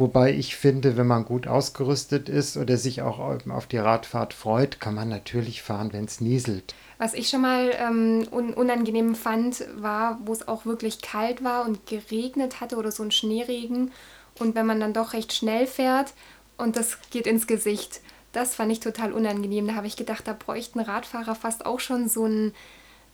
[0.00, 4.80] Wobei ich finde, wenn man gut ausgerüstet ist oder sich auch auf die Radfahrt freut,
[4.80, 6.74] kann man natürlich fahren, wenn es nieselt.
[6.96, 11.66] Was ich schon mal ähm, un unangenehm fand, war, wo es auch wirklich kalt war
[11.66, 13.90] und geregnet hatte oder so ein Schneeregen.
[14.38, 16.14] Und wenn man dann doch recht schnell fährt
[16.56, 18.00] und das geht ins Gesicht,
[18.32, 19.66] das fand ich total unangenehm.
[19.66, 22.54] Da habe ich gedacht, da bräuchten Radfahrer fast auch schon so ein,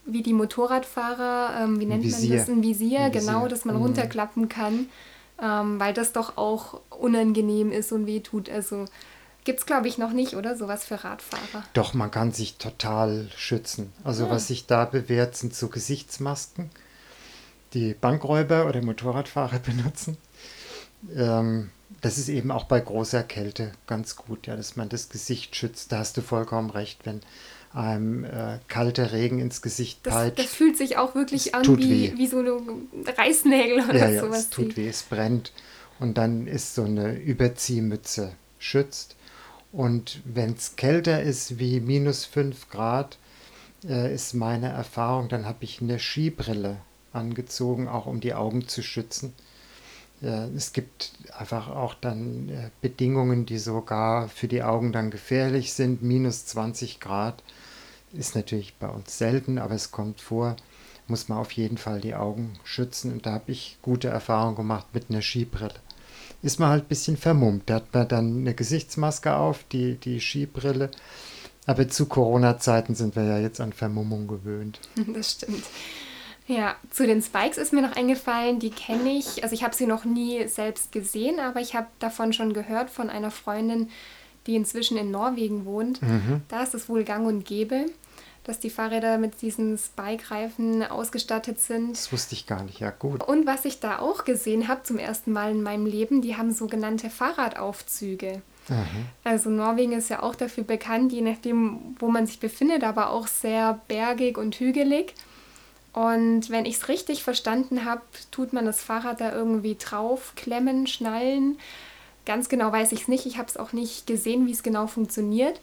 [0.05, 2.29] wie die Motorradfahrer, ähm, wie nennt Visier.
[2.29, 2.47] man das?
[2.47, 3.25] Ein Visier, ein Visier.
[3.25, 3.81] genau, dass man mhm.
[3.81, 4.87] runterklappen kann
[5.41, 8.49] ähm, weil das doch auch unangenehm ist und wehtut.
[8.49, 8.85] Also
[9.43, 10.57] gibt es, glaube ich, noch nicht, oder?
[10.57, 11.63] Sowas für Radfahrer.
[11.73, 13.93] Doch, man kann sich total schützen.
[14.03, 14.31] Also ja.
[14.31, 16.69] was sich da bewährt, sind so Gesichtsmasken,
[17.73, 20.17] die Bankräuber oder Motorradfahrer benutzen.
[21.15, 21.69] Ähm,
[22.01, 25.91] das ist eben auch bei großer Kälte ganz gut, ja, dass man das Gesicht schützt.
[25.91, 27.21] Da hast du vollkommen recht, wenn
[27.73, 30.39] einem äh, kalter Regen ins Gesicht das, peitscht.
[30.39, 32.57] Das fühlt sich auch wirklich an wie, wie so eine
[33.17, 34.39] Reißnägel oder ja, ja, sowas.
[34.39, 35.51] Es tut weh, es brennt.
[35.99, 39.15] Und dann ist so eine Überziehmütze schützt.
[39.71, 43.17] Und wenn es kälter ist wie minus 5 Grad,
[43.87, 46.77] äh, ist meine Erfahrung, dann habe ich eine Skibrille
[47.13, 49.33] angezogen, auch um die Augen zu schützen.
[50.21, 56.01] Es gibt einfach auch dann äh, Bedingungen, die sogar für die Augen dann gefährlich sind.
[56.01, 57.43] Minus 20 Grad
[58.13, 60.55] ist natürlich bei uns selten, aber es kommt vor.
[61.07, 63.11] Muss man auf jeden Fall die Augen schützen.
[63.11, 65.75] Und da habe ich gute Erfahrungen gemacht mit einer Skibrille.
[66.41, 67.63] Ist man halt ein bisschen vermummt.
[67.69, 70.89] Da hat man dann eine Gesichtsmaske auf, die, die Skibrille.
[71.67, 74.79] Aber zu Corona-Zeiten sind wir ja jetzt an Vermummung gewöhnt.
[75.13, 75.63] Das stimmt.
[76.47, 79.43] Ja, zu den Spikes ist mir noch eingefallen, die kenne ich.
[79.43, 83.09] Also ich habe sie noch nie selbst gesehen, aber ich habe davon schon gehört von
[83.09, 83.89] einer Freundin,
[84.47, 86.01] die inzwischen in Norwegen wohnt.
[86.01, 86.41] Mhm.
[86.47, 87.87] Da ist es wohl gang und gäbe,
[88.45, 91.91] dass die Fahrräder mit diesen Spike-Reifen ausgestattet sind.
[91.91, 93.27] Das wusste ich gar nicht, ja gut.
[93.27, 96.53] Und was ich da auch gesehen habe zum ersten Mal in meinem Leben, die haben
[96.53, 98.41] sogenannte Fahrradaufzüge.
[98.69, 99.05] Mhm.
[99.25, 103.27] Also Norwegen ist ja auch dafür bekannt, je nachdem, wo man sich befindet, aber auch
[103.27, 105.13] sehr bergig und hügelig.
[105.93, 110.85] Und wenn ich es richtig verstanden habe, tut man das Fahrrad da irgendwie drauf, klemmen,
[110.87, 111.57] schnallen.
[112.25, 113.25] Ganz genau weiß ich es nicht.
[113.25, 115.59] Ich habe es auch nicht gesehen, wie es genau funktioniert.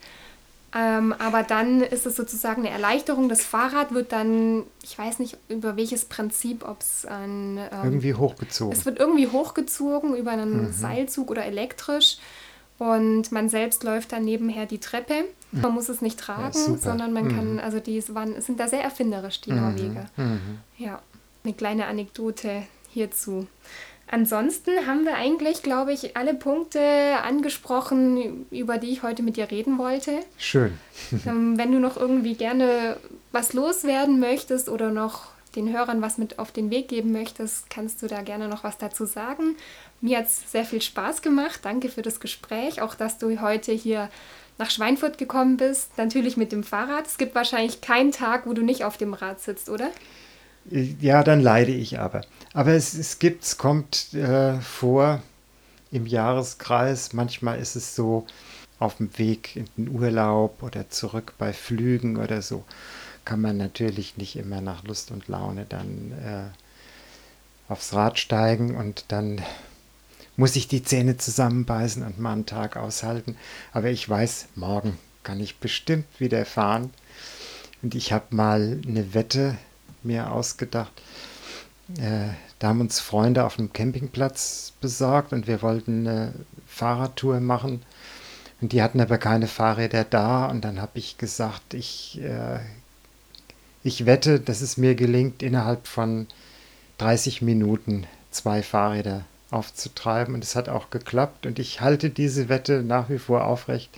[0.76, 3.28] Ähm, aber dann ist es sozusagen eine Erleichterung.
[3.28, 7.58] Das Fahrrad wird dann, ich weiß nicht über welches Prinzip, ob es ein.
[7.58, 8.76] Ähm, irgendwie hochgezogen.
[8.76, 10.72] Es wird irgendwie hochgezogen über einen mhm.
[10.72, 12.18] Seilzug oder elektrisch.
[12.78, 15.24] Und man selbst läuft dann nebenher die Treppe.
[15.52, 15.60] Mhm.
[15.60, 17.36] Man muss es nicht tragen, ja, sondern man mhm.
[17.36, 19.60] kann, also die waren, sind da sehr erfinderisch, die mhm.
[19.60, 20.06] Norweger.
[20.16, 20.58] Mhm.
[20.76, 21.00] Ja,
[21.44, 23.46] eine kleine Anekdote hierzu.
[24.10, 26.80] Ansonsten haben wir eigentlich, glaube ich, alle Punkte
[27.22, 30.20] angesprochen, über die ich heute mit dir reden wollte.
[30.36, 30.78] Schön.
[31.26, 32.96] ähm, wenn du noch irgendwie gerne
[33.32, 38.02] was loswerden möchtest oder noch den Hörern was mit auf den Weg geben möchtest, kannst
[38.02, 39.57] du da gerne noch was dazu sagen.
[40.00, 41.61] Mir hat es sehr viel Spaß gemacht.
[41.62, 44.11] Danke für das Gespräch, auch dass du heute hier
[44.59, 47.07] nach Schweinfurt gekommen bist, natürlich mit dem Fahrrad.
[47.07, 49.90] Es gibt wahrscheinlich keinen Tag, wo du nicht auf dem Rad sitzt, oder?
[50.70, 52.22] Ja, dann leide ich aber.
[52.52, 55.22] Aber es, es gibt, es kommt äh, vor
[55.90, 57.12] im Jahreskreis.
[57.12, 58.26] Manchmal ist es so
[58.78, 62.64] auf dem Weg in den Urlaub oder zurück bei Flügen oder so.
[63.24, 69.06] Kann man natürlich nicht immer nach Lust und Laune dann äh, aufs Rad steigen und
[69.08, 69.40] dann
[70.36, 73.36] muss ich die Zähne zusammenbeißen und mal einen Tag aushalten.
[73.72, 76.90] Aber ich weiß, morgen kann ich bestimmt wieder fahren.
[77.82, 79.56] Und ich habe mal eine Wette
[80.02, 80.92] mir ausgedacht.
[81.98, 86.32] Äh, da haben uns Freunde auf einem Campingplatz besorgt und wir wollten eine
[86.66, 87.82] Fahrradtour machen.
[88.60, 90.46] Und die hatten aber keine Fahrräder da.
[90.46, 92.60] Und dann habe ich gesagt, ich, äh,
[93.85, 96.26] ich wette, dass es mir gelingt, innerhalb von
[96.99, 100.35] 30 Minuten zwei Fahrräder aufzutreiben.
[100.35, 101.47] Und es hat auch geklappt.
[101.47, 103.91] Und ich halte diese Wette nach wie vor aufrecht.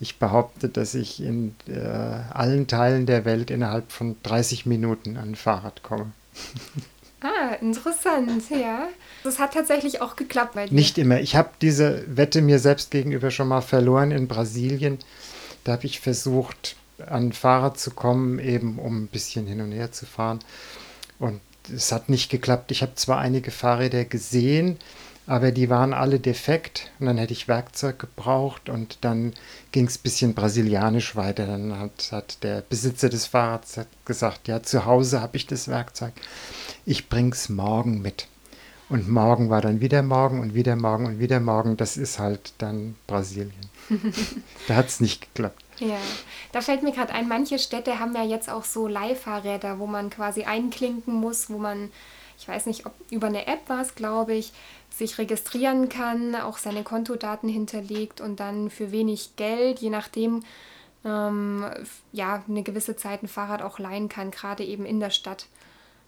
[0.00, 5.30] Ich behaupte, dass ich in äh, allen Teilen der Welt innerhalb von 30 Minuten an
[5.30, 6.12] ein Fahrrad komme.
[7.20, 8.86] Ah, interessant, ja.
[9.24, 10.72] Das hat tatsächlich auch geklappt bei dir.
[10.72, 11.18] Nicht immer.
[11.18, 14.98] Ich habe diese Wette mir selbst gegenüber schon mal verloren in Brasilien.
[15.64, 16.76] Da habe ich versucht,
[17.06, 20.40] an Fahrrad zu kommen, eben um ein bisschen hin und her zu fahren.
[21.18, 21.40] Und
[21.74, 22.70] es hat nicht geklappt.
[22.70, 24.78] Ich habe zwar einige Fahrräder gesehen,
[25.26, 29.34] aber die waren alle defekt und dann hätte ich Werkzeug gebraucht und dann
[29.72, 31.46] ging es ein bisschen brasilianisch weiter.
[31.46, 36.14] Dann hat, hat der Besitzer des Fahrrads gesagt, ja, zu Hause habe ich das Werkzeug,
[36.86, 38.26] ich bring's morgen mit.
[38.88, 41.76] Und morgen war dann wieder morgen und wieder morgen und wieder morgen.
[41.76, 43.52] Das ist halt dann Brasilien.
[44.66, 45.62] da hat es nicht geklappt.
[45.80, 45.98] Ja,
[46.52, 50.10] da fällt mir gerade ein, manche Städte haben ja jetzt auch so Leihfahrräder, wo man
[50.10, 51.92] quasi einklinken muss, wo man,
[52.36, 54.52] ich weiß nicht, ob über eine App war es, glaube ich,
[54.90, 60.42] sich registrieren kann, auch seine Kontodaten hinterlegt und dann für wenig Geld, je nachdem,
[61.04, 61.64] ähm,
[62.12, 65.46] ja, eine gewisse Zeit ein Fahrrad auch leihen kann, gerade eben in der Stadt.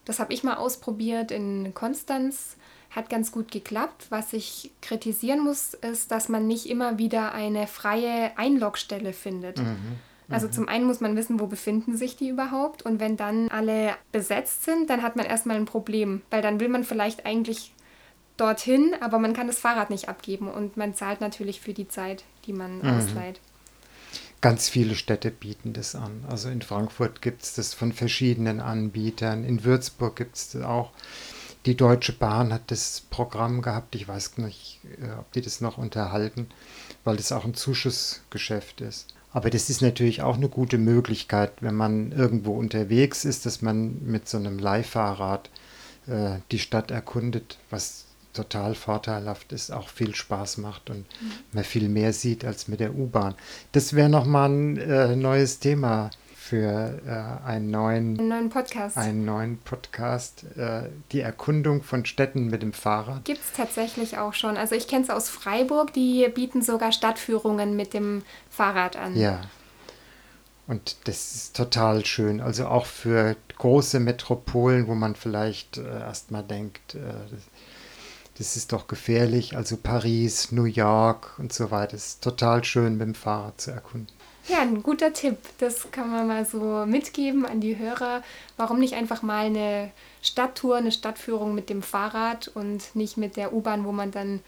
[0.03, 2.57] Das habe ich mal ausprobiert in Konstanz,
[2.91, 4.07] hat ganz gut geklappt.
[4.09, 9.59] Was ich kritisieren muss, ist, dass man nicht immer wieder eine freie Einlogstelle findet.
[9.59, 9.99] Mhm.
[10.29, 10.51] Also mhm.
[10.51, 14.63] zum einen muss man wissen, wo befinden sich die überhaupt und wenn dann alle besetzt
[14.63, 17.73] sind, dann hat man erstmal ein Problem, weil dann will man vielleicht eigentlich
[18.37, 22.23] dorthin, aber man kann das Fahrrad nicht abgeben und man zahlt natürlich für die Zeit,
[22.45, 22.97] die man mhm.
[22.97, 23.39] ausleiht.
[24.39, 26.25] Ganz viele Städte bieten das an.
[26.27, 30.91] Also in Frankfurt gibt es das von verschiedenen Anbietern, in Würzburg gibt es das auch.
[31.65, 35.77] Die Deutsche Bahn hat das Programm gehabt, ich weiß nicht, äh, ob die das noch
[35.77, 36.47] unterhalten,
[37.03, 39.13] weil das auch ein Zuschussgeschäft ist.
[39.33, 44.03] Aber das ist natürlich auch eine gute Möglichkeit, wenn man irgendwo unterwegs ist, dass man
[44.03, 45.49] mit so einem Leihfahrrad
[46.07, 51.31] äh, die Stadt erkundet, was total vorteilhaft ist, auch viel Spaß macht und mhm.
[51.51, 53.35] man viel mehr sieht als mit der U-Bahn.
[53.71, 56.09] Das wäre nochmal ein äh, neues Thema
[56.51, 58.97] für äh, einen, neuen, einen neuen Podcast.
[58.97, 60.43] Einen neuen Podcast.
[60.57, 63.23] Äh, die Erkundung von Städten mit dem Fahrrad.
[63.23, 64.57] Gibt es tatsächlich auch schon.
[64.57, 69.15] Also ich kenne es aus Freiburg, die bieten sogar Stadtführungen mit dem Fahrrad an.
[69.15, 69.39] Ja.
[70.67, 72.41] Und das ist total schön.
[72.41, 76.99] Also auch für große Metropolen, wo man vielleicht äh, erstmal denkt, äh,
[78.37, 79.55] das ist doch gefährlich.
[79.55, 81.95] Also Paris, New York und so weiter.
[81.95, 84.20] Es ist total schön, mit dem Fahrrad zu erkunden.
[84.47, 85.37] Ja, ein guter Tipp.
[85.59, 88.23] Das kann man mal so mitgeben an die Hörer.
[88.57, 93.53] Warum nicht einfach mal eine Stadttour, eine Stadtführung mit dem Fahrrad und nicht mit der
[93.53, 94.41] U-Bahn, wo man dann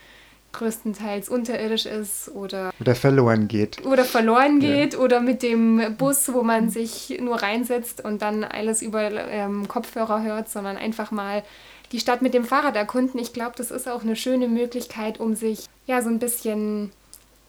[0.53, 3.85] größtenteils unterirdisch ist oder oder verloren geht.
[3.85, 4.99] Oder verloren geht ja.
[4.99, 10.21] oder mit dem Bus, wo man sich nur reinsetzt und dann alles über ähm, Kopfhörer
[10.21, 11.43] hört, sondern einfach mal
[11.91, 13.19] die Stadt mit dem Fahrrad erkunden.
[13.19, 16.91] Ich glaube, das ist auch eine schöne Möglichkeit, um sich ja so ein bisschen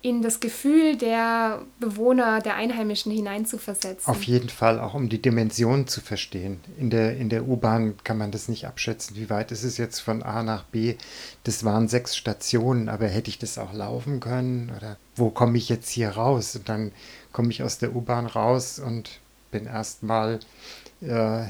[0.05, 4.07] in das Gefühl der Bewohner, der Einheimischen hineinzuversetzen.
[4.07, 6.61] Auf jeden Fall, auch um die Dimension zu verstehen.
[6.79, 10.01] In der, in der U-Bahn kann man das nicht abschätzen, wie weit ist es jetzt
[10.01, 10.97] von A nach B.
[11.45, 14.71] Das waren sechs Stationen, aber hätte ich das auch laufen können?
[14.77, 16.55] Oder wo komme ich jetzt hier raus?
[16.55, 16.93] Und dann
[17.33, 20.39] komme ich aus der U-Bahn raus und bin erstmal
[21.01, 21.45] äh,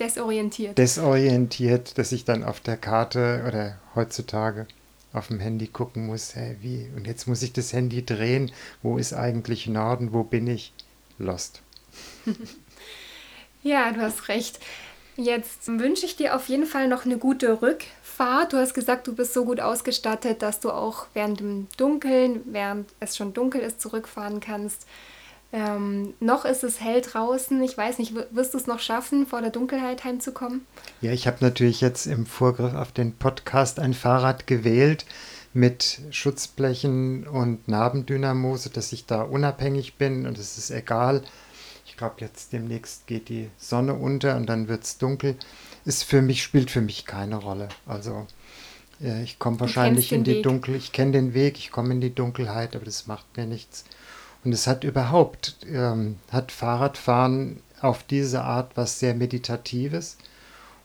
[0.00, 0.76] desorientiert.
[0.76, 4.66] Desorientiert, dass ich dann auf der Karte oder heutzutage
[5.12, 6.88] auf dem Handy gucken muss, hey, wie?
[6.96, 8.52] Und jetzt muss ich das Handy drehen.
[8.82, 10.12] Wo ist eigentlich Norden?
[10.12, 10.72] Wo bin ich?
[11.18, 11.62] Lost.
[13.62, 14.60] ja, du hast recht.
[15.16, 18.52] Jetzt wünsche ich dir auf jeden Fall noch eine gute Rückfahrt.
[18.52, 22.88] Du hast gesagt, du bist so gut ausgestattet, dass du auch während dem Dunkeln, während
[23.00, 24.86] es schon dunkel ist, zurückfahren kannst.
[25.52, 27.60] Ähm, noch ist es hell draußen.
[27.62, 30.64] Ich weiß nicht, wirst du es noch schaffen, vor der Dunkelheit heimzukommen?
[31.00, 35.06] Ja, ich habe natürlich jetzt im Vorgriff auf den Podcast ein Fahrrad gewählt
[35.52, 41.22] mit Schutzblechen und Nabendynamose, dass ich da unabhängig bin und es ist egal.
[41.84, 45.36] Ich glaube, jetzt demnächst geht die Sonne unter und dann wird es dunkel.
[45.84, 47.68] Ist für mich, spielt für mich keine Rolle.
[47.86, 48.28] Also
[49.02, 52.14] äh, ich komme wahrscheinlich in die Dunkel, ich kenne den Weg, ich komme in die
[52.14, 53.84] Dunkelheit, aber das macht mir nichts.
[54.44, 60.16] Und es hat überhaupt, ähm, hat Fahrradfahren auf diese Art was sehr Meditatives.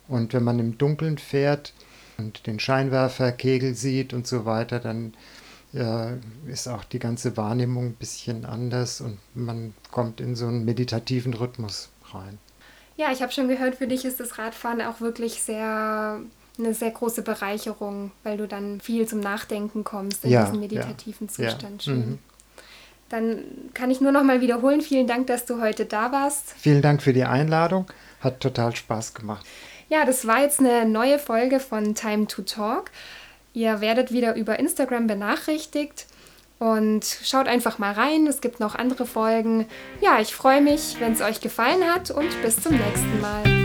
[0.08, 1.74] Und wenn man im Dunkeln fährt
[2.18, 5.14] und den Scheinwerferkegel sieht und so weiter, dann
[5.74, 6.18] äh,
[6.48, 11.34] ist auch die ganze Wahrnehmung ein bisschen anders und man kommt in so einen meditativen
[11.34, 12.38] Rhythmus rein.
[12.98, 16.22] Ja, ich habe schon gehört, für dich ist das Radfahren auch wirklich sehr
[16.58, 21.28] eine sehr große Bereicherung, weil du dann viel zum Nachdenken kommst in ja, diesem meditativen
[21.28, 21.86] ja, Zustand.
[21.86, 21.94] Ja.
[21.94, 22.20] Mhm.
[23.16, 26.54] Dann kann ich nur noch mal wiederholen, vielen Dank, dass du heute da warst.
[26.58, 27.86] Vielen Dank für die Einladung,
[28.20, 29.46] hat total Spaß gemacht.
[29.88, 32.92] Ja, das war jetzt eine neue Folge von Time to Talk.
[33.54, 36.08] Ihr werdet wieder über Instagram benachrichtigt
[36.60, 38.28] und schaut einfach mal rein.
[38.28, 39.66] Es gibt noch andere Folgen.
[40.02, 43.65] Ja, ich freue mich, wenn es euch gefallen hat und bis zum nächsten Mal.